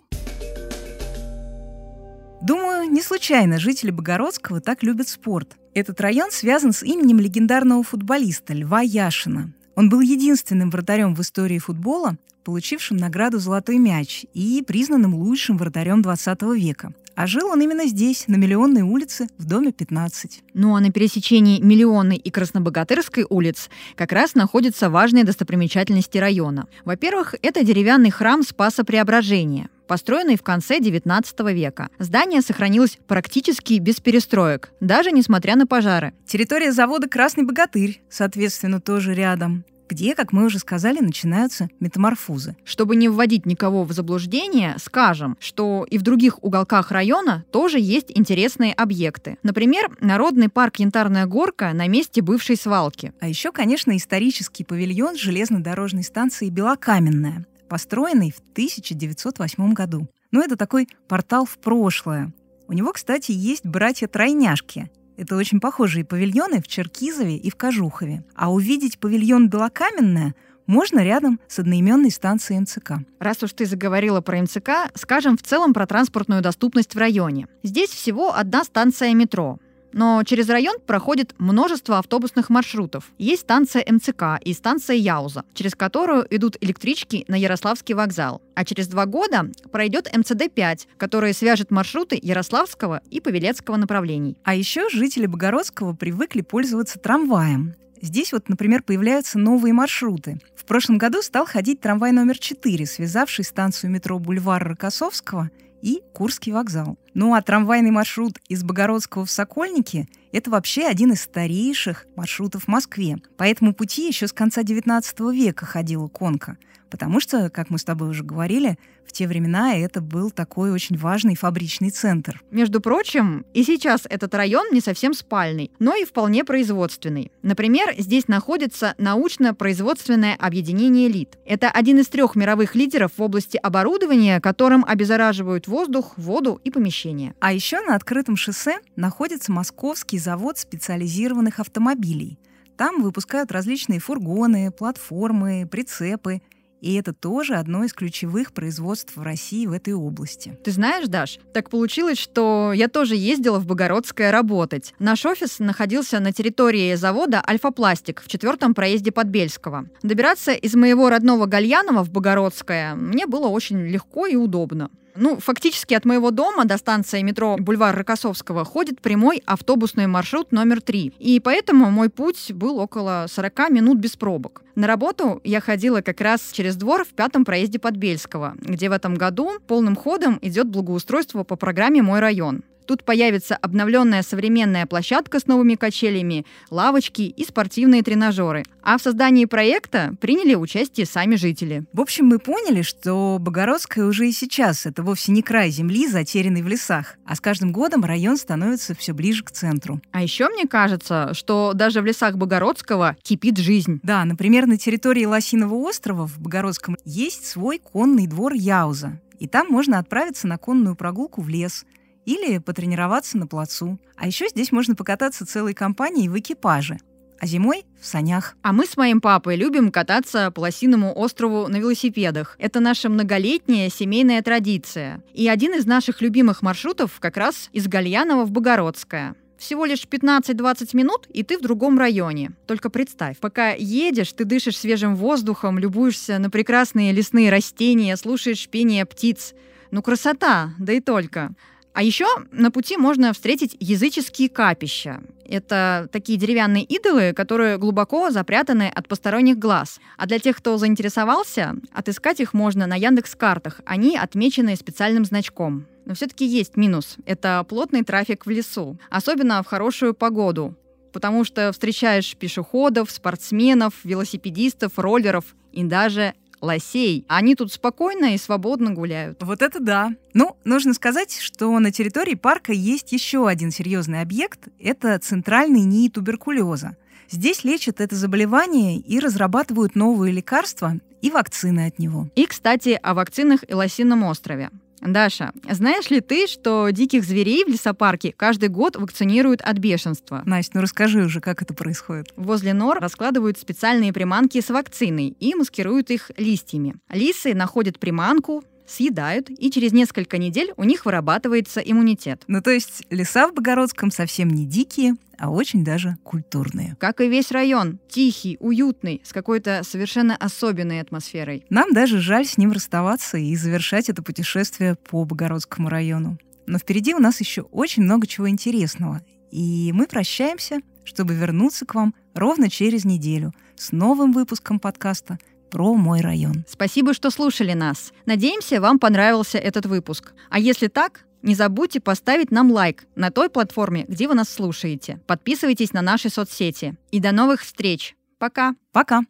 Думаю, 2.41 2.89
не 2.89 3.01
случайно 3.01 3.60
жители 3.60 3.91
Богородского 3.91 4.62
так 4.62 4.84
любят 4.84 5.08
спорт. 5.08 5.58
Этот 5.73 5.99
район 6.01 6.32
связан 6.32 6.71
с 6.71 6.84
именем 6.84 7.19
легендарного 7.19 7.84
футболиста 7.84 8.53
Льва 8.53 8.82
Яшина. 8.82 9.53
Он 9.75 9.89
был 9.89 10.01
единственным 10.01 10.69
вратарем 10.69 11.15
в 11.15 11.21
истории 11.21 11.58
футбола, 11.58 12.17
получившим 12.43 12.97
награду 12.97 13.39
«Золотой 13.39 13.77
мяч» 13.77 14.25
и 14.34 14.63
признанным 14.65 15.15
лучшим 15.15 15.58
вратарем 15.58 16.01
20 16.01 16.41
века. 16.56 16.93
А 17.15 17.28
жил 17.28 17.49
он 17.49 17.62
именно 17.62 17.86
здесь, 17.86 18.26
на 18.28 18.36
Миллионной 18.36 18.82
улице, 18.82 19.28
в 19.38 19.45
доме 19.45 19.71
15. 19.71 20.43
Ну 20.54 20.76
а 20.76 20.80
на 20.80 20.91
пересечении 20.91 21.62
Миллионной 21.62 22.17
и 22.17 22.32
Краснобогатырской 22.32 23.26
улиц 23.30 23.69
как 23.95 24.12
раз 24.12 24.36
находятся 24.36 24.89
важные 24.89 25.23
достопримечательности 25.23 26.17
района. 26.17 26.67
Во-первых, 26.86 27.36
это 27.41 27.63
деревянный 27.63 28.10
храм 28.10 28.41
Спаса 28.41 28.84
Преображения, 28.84 29.69
построенный 29.88 30.38
в 30.38 30.43
конце 30.43 30.80
XIX 30.80 31.54
века. 31.54 31.89
Здание 31.99 32.41
сохранилось 32.41 32.97
практически 33.08 33.80
без 33.80 33.99
перестроек, 33.99 34.71
даже 34.80 35.12
несмотря 35.12 35.56
на 35.56 35.67
пожары. 35.67 36.13
Территория 36.26 36.71
завода 36.71 37.08
«Красный 37.08 37.43
богатырь», 37.43 38.02
соответственно, 38.10 38.82
тоже 38.82 39.13
рядом 39.13 39.65
где, 39.89 40.15
как 40.15 40.32
мы 40.32 40.46
уже 40.46 40.60
сказали, 40.60 41.00
начинаются 41.00 41.69
метаморфозы. 41.80 42.56
Чтобы 42.63 42.96
не 42.96 43.10
вводить 43.10 43.46
никого 43.46 43.84
в 43.84 43.91
заблуждение, 43.91 44.76
скажем, 44.80 45.38
что 45.39 45.86
и 45.89 45.98
в 45.98 46.02
других 46.02 46.43
уголках 46.43 46.91
района 46.91 47.46
тоже 47.52 47.80
есть 47.80 48.12
интересные 48.13 48.74
объекты. 48.74 49.38
Например, 49.43 49.96
Народный 50.00 50.50
парк 50.50 50.78
Янтарная 50.78 51.26
горка 51.26 51.74
на 51.74 51.88
месте 51.88 52.22
бывшей 52.22 52.56
свалки. 52.56 53.13
А 53.19 53.28
еще, 53.28 53.52
конечно, 53.52 53.96
исторический 53.96 54.63
павильон 54.63 55.15
железнодорожной 55.15 56.04
станции 56.04 56.50
Белокаменная, 56.50 57.46
построенный 57.69 58.32
в 58.32 58.39
1908 58.54 59.74
году. 59.74 60.08
Но 60.32 60.39
ну, 60.39 60.46
это 60.46 60.56
такой 60.56 60.88
портал 61.08 61.46
в 61.46 61.58
прошлое. 61.60 62.34
У 62.67 62.74
него, 62.74 62.91
кстати, 62.91 63.32
есть 63.32 63.65
братья-тройняшки— 63.65 64.89
это 65.17 65.36
очень 65.36 65.60
похожие 65.60 66.06
павильоны 66.06 66.62
в 66.62 66.67
Черкизове 66.67 67.38
и 67.38 67.49
в 67.49 67.56
Кожухове. 67.56 68.23
А 68.36 68.52
увидеть 68.52 68.99
павильон 68.99 69.49
Белокаменная 69.49 70.36
можно 70.65 71.04
рядом 71.04 71.39
с 71.47 71.60
одноименной 71.60 72.12
станцией 72.12 72.62
МЦК. 72.62 72.93
Раз 73.19 73.43
уж 73.43 73.54
ты 73.54 73.65
заговорила 73.65 74.21
про 74.21 74.41
МЦК, 74.41 74.91
скажем 74.95 75.38
в 75.38 75.43
целом 75.43 75.73
про 75.73 75.86
транспортную 75.86 76.41
доступность 76.41 76.95
в 76.95 76.97
районе. 76.97 77.47
Здесь 77.63 77.89
всего 77.89 78.34
одна 78.34 78.63
станция 78.63 79.13
метро. 79.13 79.60
Но 79.93 80.23
через 80.23 80.49
район 80.49 80.77
проходит 80.86 81.36
множество 81.38 81.99
автобусных 81.99 82.49
маршрутов. 82.49 83.12
Есть 83.17 83.43
станция 83.43 83.86
МЦК 83.88 84.39
и 84.43 84.53
станция 84.53 84.95
Яуза, 84.95 85.43
через 85.53 85.75
которую 85.75 86.25
идут 86.36 86.58
электрички 86.62 87.25
на 87.27 87.36
Ярославский 87.36 87.93
вокзал. 87.93 88.41
А 88.56 88.65
через 88.65 88.88
два 88.88 89.06
года 89.06 89.51
пройдет 89.71 90.12
МЦД-5, 90.13 90.88
который 90.97 91.34
свяжет 91.34 91.71
маршруты 91.71 92.19
Ярославского 92.21 93.01
и 93.10 93.19
Павелецкого 93.19 93.77
направлений. 93.77 94.36
А 94.43 94.56
еще 94.56 94.89
жители 94.89 95.27
Богородского 95.27 95.93
привыкли 95.93 96.41
пользоваться 96.41 96.99
трамваем. 96.99 97.75
Здесь 98.01 98.34
вот, 98.34 98.49
например, 98.49 98.84
появляются 98.84 99.39
новые 99.39 99.73
маршруты. 99.73 100.39
В 100.58 100.65
прошлом 100.65 100.97
году 100.97 101.21
стал 101.21 101.45
ходить 101.45 101.79
трамвай 101.79 102.12
номер 102.12 102.38
4, 102.38 102.86
связавший 102.86 103.45
станцию 103.45 103.91
метро 103.91 104.19
Бульвар 104.19 104.62
Рокоссовского 104.67 105.49
и 105.84 106.02
Курский 106.13 106.54
вокзал. 106.54 106.98
Ну 107.13 107.36
а 107.36 107.41
трамвайный 107.41 107.91
маршрут 107.91 108.39
из 108.48 108.63
Богородского 108.63 109.26
в 109.26 109.32
Сокольники– 109.32 110.08
это 110.32 110.50
вообще 110.50 110.88
один 110.88 111.12
из 111.12 111.22
старейших 111.22 112.08
маршрутов 112.15 112.63
в 112.63 112.67
Москве. 112.69 113.17
По 113.38 113.43
этому 113.43 113.74
пути 113.74 114.08
еще 114.08 114.28
с 114.28 114.34
конца 114.34 114.62
XIX 114.62 115.04
века 115.36 115.65
ходила 115.65 116.08
конка– 116.08 116.58
Потому 116.93 117.19
что, 117.19 117.49
как 117.49 117.71
мы 117.71 117.79
с 117.79 117.84
тобой 117.84 118.10
уже 118.10 118.23
говорили, 118.23 118.77
в 119.03 119.12
те 119.12 119.27
времена 119.27 119.75
это 119.75 119.99
был 119.99 120.29
такой 120.29 120.69
очень 120.71 120.95
важный 120.95 121.36
фабричный 121.36 121.89
центр. 121.89 122.39
Между 122.51 122.82
прочим, 122.82 123.47
и 123.56 123.63
сейчас 123.63 124.03
этот 124.08 124.36
район 124.36 124.67
не 124.71 124.79
совсем 124.79 125.15
спальный, 125.15 125.71
но 125.79 125.95
и 125.95 126.06
вполне 126.06 126.43
производственный. 126.43 127.32
Например, 127.41 127.95
здесь 127.97 128.27
находится 128.27 128.93
научно-производственное 128.99 130.36
объединение 130.36 131.08
ЛИД. 131.08 131.39
Это 131.47 131.71
один 131.71 131.97
из 131.97 132.10
трех 132.10 132.36
мировых 132.36 132.75
лидеров 132.75 133.13
в 133.17 133.21
области 133.23 133.58
оборудования, 133.58 134.39
которым 134.39 134.86
обеззараживают 134.88 135.67
воздух, 135.67 136.13
воду 136.17 136.62
и 136.63 136.69
помещения. 136.69 137.34
А 137.39 137.53
еще 137.53 137.82
на 137.82 137.95
открытом 137.95 138.38
шоссе 138.38 138.77
находится 138.95 139.51
Московский 139.51 140.19
завод 140.19 140.60
специализированных 140.60 141.60
автомобилей. 141.60 142.38
Там 142.77 143.01
выпускают 143.01 143.51
различные 143.51 143.99
фургоны, 143.99 144.71
платформы, 144.71 145.67
прицепы 145.69 146.41
и 146.84 146.96
это 146.96 147.13
тоже 147.13 147.56
одно 147.56 147.86
из 147.86 147.93
ключевых 147.93 148.52
производств 148.52 149.15
в 149.15 149.22
России 149.22 149.65
в 149.65 149.72
этой 149.72 149.93
области. 149.93 150.58
Ты 150.65 150.72
знаешь, 150.72 151.08
Даш, 151.08 151.39
так 151.54 151.69
получилось, 151.69 152.17
что 152.17 152.74
я 152.76 152.89
тоже 152.89 153.15
ездила 153.15 153.58
в 153.58 153.65
Богородское 153.65 154.32
работать. 154.32 154.93
Наш 155.00 155.26
офис 155.26 155.60
находился 155.60 156.19
на 156.19 156.34
территории 156.34 156.93
завода 156.96 157.41
«Альфа-Пластик» 157.48 158.22
в 158.22 158.28
четвертом 158.28 158.74
проезде 158.74 159.13
Подбельского. 159.13 159.86
Добираться 160.04 160.52
из 160.52 160.76
моего 160.76 161.10
родного 161.10 161.46
Гальянова 161.46 162.04
в 162.04 162.12
Богородское 162.12 162.96
мне 162.96 163.28
было 163.28 163.48
очень 163.48 163.88
легко 163.88 164.26
и 164.26 164.36
удобно. 164.36 164.89
Ну, 165.15 165.38
фактически 165.39 165.93
от 165.93 166.06
моего 166.06 166.32
дома 166.32 166.65
до 166.65 166.78
станции 166.78 167.21
метро 167.21 167.56
Бульвар 167.60 167.95
Рокоссовского 167.95 168.65
ходит 168.65 169.02
прямой 169.02 169.41
автобусный 169.45 170.08
маршрут 170.08 170.52
номер 170.52 170.82
3. 170.82 171.13
И 171.19 171.39
поэтому 171.39 171.91
мой 171.91 172.10
путь 172.10 172.52
был 172.52 172.80
около 172.80 173.26
40 173.30 173.69
минут 173.69 173.99
без 173.99 174.17
пробок. 174.17 174.63
На 174.76 174.88
работу 174.88 175.39
я 175.43 175.62
ходила 175.62 176.02
как 176.02 176.19
раз 176.19 176.52
через 176.52 176.76
двор 176.76 177.06
в 177.06 177.10
пятом 177.10 177.45
проезде 177.45 177.78
Подбельского, 177.78 178.56
где 178.58 178.89
в 178.89 178.91
этом 178.91 179.13
году 179.13 179.52
полным 179.67 179.95
ходом 179.95 180.39
идет 180.41 180.67
благоустройство 180.67 181.43
по 181.43 181.56
программе 181.56 182.02
«Мой 182.02 182.19
район». 182.19 182.63
Тут 182.86 183.04
появится 183.04 183.56
обновленная 183.56 184.24
современная 184.24 184.86
площадка 184.86 185.39
с 185.39 185.48
новыми 185.48 185.76
качелями, 185.76 186.46
лавочки 186.69 187.22
и 187.22 187.43
спортивные 187.46 188.04
тренажеры. 188.04 188.63
А 188.82 188.98
в 188.98 189.02
создании 189.02 189.46
проекта 189.46 190.15
приняли 190.19 190.56
участие 190.56 191.06
сами 191.06 191.36
жители. 191.36 191.86
В 191.93 192.02
общем, 192.02 192.26
мы 192.26 192.39
поняли, 192.39 192.82
что 192.82 193.38
Богородская 193.39 194.06
уже 194.06 194.28
и 194.28 194.32
сейчас 194.32 194.86
это 194.86 195.04
вовсе 195.04 195.32
не 195.32 195.41
край 195.41 195.69
земли, 195.69 196.08
затерянный 196.08 196.62
в 196.62 196.67
лесах, 196.67 197.15
а 197.26 197.36
с 197.36 197.41
каждым 197.41 197.72
годом 197.72 198.04
район 198.04 198.38
становится 198.38 198.93
все 198.93 199.13
ближе 199.13 199.43
к 199.43 199.52
центру. 199.52 200.02
А 200.12 200.22
еще 200.22 200.50
мне 200.50 200.67
кажется, 200.67 201.34
что 201.34 201.72
даже 201.74 202.02
в 202.02 202.06
лесах 202.06 202.36
Богородского 202.36 203.15
кипит 203.22 203.58
жизнь. 203.58 204.00
Да, 204.04 204.26
например, 204.26 204.67
на 204.67 204.78
территории 204.78 205.26
Лосиного 205.26 205.76
острова 205.76 206.28
в 206.28 206.39
Богородском 206.39 206.98
есть 207.06 207.46
свой 207.46 207.80
конный 207.80 208.28
двор 208.28 208.54
Яуза. 208.54 209.19
И 209.39 209.48
там 209.48 209.67
можно 209.69 210.00
отправиться 210.00 210.48
на 210.48 210.58
конную 210.58 210.96
прогулку 210.96 211.41
в 211.41 211.48
лес– 211.48 211.86
или 212.26 212.58
потренироваться 212.58 213.38
на 213.38 213.48
плацу. 213.48 214.00
А 214.16 214.28
еще 214.28 214.48
здесь 214.50 214.72
можно 214.72 214.96
покататься 214.96 215.46
целой 215.46 215.74
компанией 215.74 216.30
в 216.30 216.38
экипаже, 216.38 216.98
а 217.40 217.46
зимой 217.46 217.86
в 218.00 218.06
санях. 218.06 218.56
А 218.62 218.72
мы 218.72 218.86
с 218.86 218.96
моим 218.96 219.20
папой 219.20 219.56
любим 219.56 219.92
кататься 219.92 220.50
по 220.52 220.62
Лосиному 220.62 221.14
острову 221.14 221.68
на 221.68 221.78
велосипедах. 221.78 222.56
Это 222.60 222.80
наша 222.80 223.10
многолетняя 223.10 223.90
семейная 223.90 224.42
традиция. 224.42 225.24
И 225.34 225.48
один 225.48 225.74
из 225.74 225.86
наших 225.86 226.22
любимых 226.22 226.62
маршрутов 226.62 227.20
как 227.20 227.38
раз 227.38 227.70
из 227.74 227.88
Гальянова 227.88 228.46
в 228.46 228.52
Богородское. 228.52 229.36
Всего 229.58 229.86
лишь 229.86 230.06
15-20 230.06 230.90
минут, 230.92 231.28
и 231.34 231.42
ты 231.42 231.58
в 231.58 231.62
другом 231.62 231.98
районе. 231.98 232.52
Только 232.68 232.90
представь, 232.90 233.38
пока 233.38 233.72
едешь, 233.72 234.34
ты 234.34 234.44
дышишь 234.44 234.78
свежим 234.78 235.16
воздухом, 235.16 235.80
любуешься 235.80 236.38
на 236.38 236.50
прекрасные 236.50 237.14
лесные 237.14 237.50
растения, 237.50 238.18
слушаешь 238.18 238.68
пение 238.68 239.06
птиц. 239.06 239.54
Ну, 239.92 240.02
красота, 240.02 240.74
да 240.80 240.92
и 240.92 241.00
только. 241.00 241.54
А 241.93 242.01
еще 242.01 242.25
на 242.51 242.71
пути 242.71 242.97
можно 242.97 243.34
встретить 243.34 243.77
языческие 243.79 244.49
капища. 244.49 245.21
Это 245.45 246.10
такие 246.12 246.39
деревянные 246.39 246.84
идолы, 246.84 247.34
которые 247.34 247.77
глубоко 247.77 248.32
запрятаны 248.32 248.91
от 248.93 249.08
посторонних 249.08 249.60
глаз. 249.60 249.99
А 250.17 250.25
для 250.25 250.39
тех, 250.39 250.58
кто 250.58 250.77
заинтересовался, 250.77 251.75
отыскать 251.93 252.39
их 252.39 252.53
можно 252.53 252.88
на 252.88 252.95
Яндекс 252.95 253.36
картах. 253.36 253.82
Они 253.86 254.17
отмечены 254.17 254.75
специальным 254.75 255.25
значком. 255.25 255.86
Но 256.06 256.15
все-таки 256.15 256.45
есть 256.45 256.75
минус. 256.75 257.17
Это 257.25 257.63
плотный 257.69 258.03
трафик 258.03 258.45
в 258.45 258.49
лесу, 258.49 258.97
особенно 259.10 259.62
в 259.62 259.67
хорошую 259.67 260.13
погоду, 260.15 260.75
потому 261.13 261.43
что 261.43 261.71
встречаешь 261.71 262.36
пешеходов, 262.36 263.12
спортсменов, 263.12 263.93
велосипедистов, 264.03 264.97
роллеров 264.97 265.56
и 265.71 265.84
даже 265.84 266.34
лосей. 266.63 267.26
Они 267.28 267.56
тут 267.56 267.71
спокойно 267.71 268.34
и 268.34 268.38
свободно 268.38 268.91
гуляют. 268.91 269.43
Вот 269.43 269.62
это 269.62 269.80
да. 269.80 270.15
Ну, 270.34 270.56
нужно 270.63 270.93
сказать, 270.93 271.38
что 271.38 271.78
на 271.80 271.91
территории 271.91 272.36
парка 272.36 272.71
есть 272.71 273.12
еще 273.12 273.47
один 273.47 273.69
серьезный 273.69 274.21
объект. 274.21 274.69
Это 274.80 275.19
центральный 275.19 275.82
НИИ 275.82 276.10
туберкулеза. 276.10 276.95
Здесь 277.30 277.63
лечат 277.63 277.99
это 277.99 278.15
заболевание 278.15 278.97
и 278.97 279.19
разрабатывают 279.19 279.95
новые 279.95 280.32
лекарства 280.32 280.99
и 281.21 281.30
вакцины 281.30 281.88
от 281.88 281.99
него. 281.99 282.30
И, 282.36 282.45
кстати, 282.45 282.99
о 283.02 283.13
вакцинах 283.13 283.63
и 283.67 283.73
Лосином 283.73 284.23
острове. 284.23 284.69
Даша, 285.06 285.52
знаешь 285.70 286.10
ли 286.10 286.22
ты, 286.22 286.48
что 286.48 286.89
диких 286.89 287.24
зверей 287.24 287.66
в 287.66 287.68
лесопарке 287.68 288.34
каждый 288.36 288.70
год 288.70 288.96
вакцинируют 288.96 289.62
от 289.62 289.78
бешенства? 289.78 290.42
Настя, 290.46 290.72
ну 290.76 290.82
расскажи 290.82 291.24
уже, 291.24 291.42
как 291.42 291.62
это 291.62 291.74
происходит. 291.74 292.32
Возле 292.36 292.74
нор 292.74 293.00
раскладывают 293.00 293.58
специальные 293.58 294.13
приманки 294.13 294.62
с 294.62 294.70
вакциной 294.70 295.36
и 295.39 295.56
маскируют 295.56 296.10
их 296.10 296.32
листьями. 296.38 296.96
Лисы 297.10 297.54
находят 297.54 298.00
приманку, 298.00 298.63
съедают, 298.88 299.50
и 299.50 299.72
через 299.72 299.93
несколько 299.93 300.38
недель 300.38 300.74
у 300.78 300.84
них 300.84 301.06
вырабатывается 301.06 301.80
иммунитет. 301.80 302.43
Ну, 302.48 302.62
то 302.62 302.72
есть 302.72 303.04
леса 303.10 303.48
в 303.48 303.54
Богородском 303.54 304.12
совсем 304.12 304.50
не 304.50 304.65
дикие, 304.65 305.15
а 305.38 305.50
очень 305.50 305.84
даже 305.84 306.17
культурные. 306.24 306.96
Как 307.00 307.22
и 307.22 307.28
весь 307.28 307.52
район. 307.52 308.00
Тихий, 308.08 308.58
уютный, 308.60 309.22
с 309.24 309.34
какой-то 309.34 309.82
совершенно 309.84 310.36
особенной 310.36 311.02
атмосферой. 311.02 311.65
Нам 311.69 311.93
даже 311.93 312.19
жаль 312.19 312.46
с 312.46 312.58
ним 312.58 312.72
расставаться 312.72 313.38
и 313.38 313.56
завершать 313.56 314.10
это 314.10 314.24
путешествие 314.24 314.96
по 314.96 315.26
Богородскому 315.26 315.89
району. 315.89 316.38
Но 316.65 316.78
впереди 316.78 317.13
у 317.13 317.19
нас 317.19 317.39
еще 317.39 317.62
очень 317.62 318.04
много 318.04 318.28
чего 318.28 318.50
интересного. 318.50 319.22
И 319.52 319.91
мы 319.93 320.08
прощаемся, 320.08 320.80
чтобы 321.04 321.36
вернуться 321.36 321.86
к 321.86 321.93
вам 321.93 322.15
ровно 322.34 322.69
через 322.69 323.06
неделю 323.06 323.54
с 323.76 323.91
новым 323.91 324.32
выпуском 324.32 324.80
подкаста– 324.80 325.38
про 325.74 325.96
мой 325.96 326.22
район. 326.22 326.64
Спасибо, 326.68 327.16
что 327.16 327.32
слушали 327.32 327.74
нас. 327.74 328.14
Надеемся, 328.28 328.80
вам 328.80 329.00
понравился 329.00 329.58
этот 329.58 329.88
выпуск. 329.88 330.34
А 330.52 330.60
если 330.60 330.88
так, 330.88 331.26
не 331.42 331.56
забудьте 331.56 332.00
поставить 332.00 332.52
нам 332.52 332.72
лайк 332.72 333.06
на 333.16 333.32
той 333.32 333.50
платформе, 333.50 334.06
где 334.08 334.28
вы 334.28 334.36
нас 334.36 334.50
слушаете. 334.50 335.20
Подписывайтесь 335.26 335.92
на 335.92 336.04
наши 336.04 336.30
соцсети. 336.30 336.96
И 337.10 337.20
до 337.20 337.32
новых 337.32 337.62
встреч. 337.62 338.16
Пока. 338.38 338.76
Пока. 338.92 339.24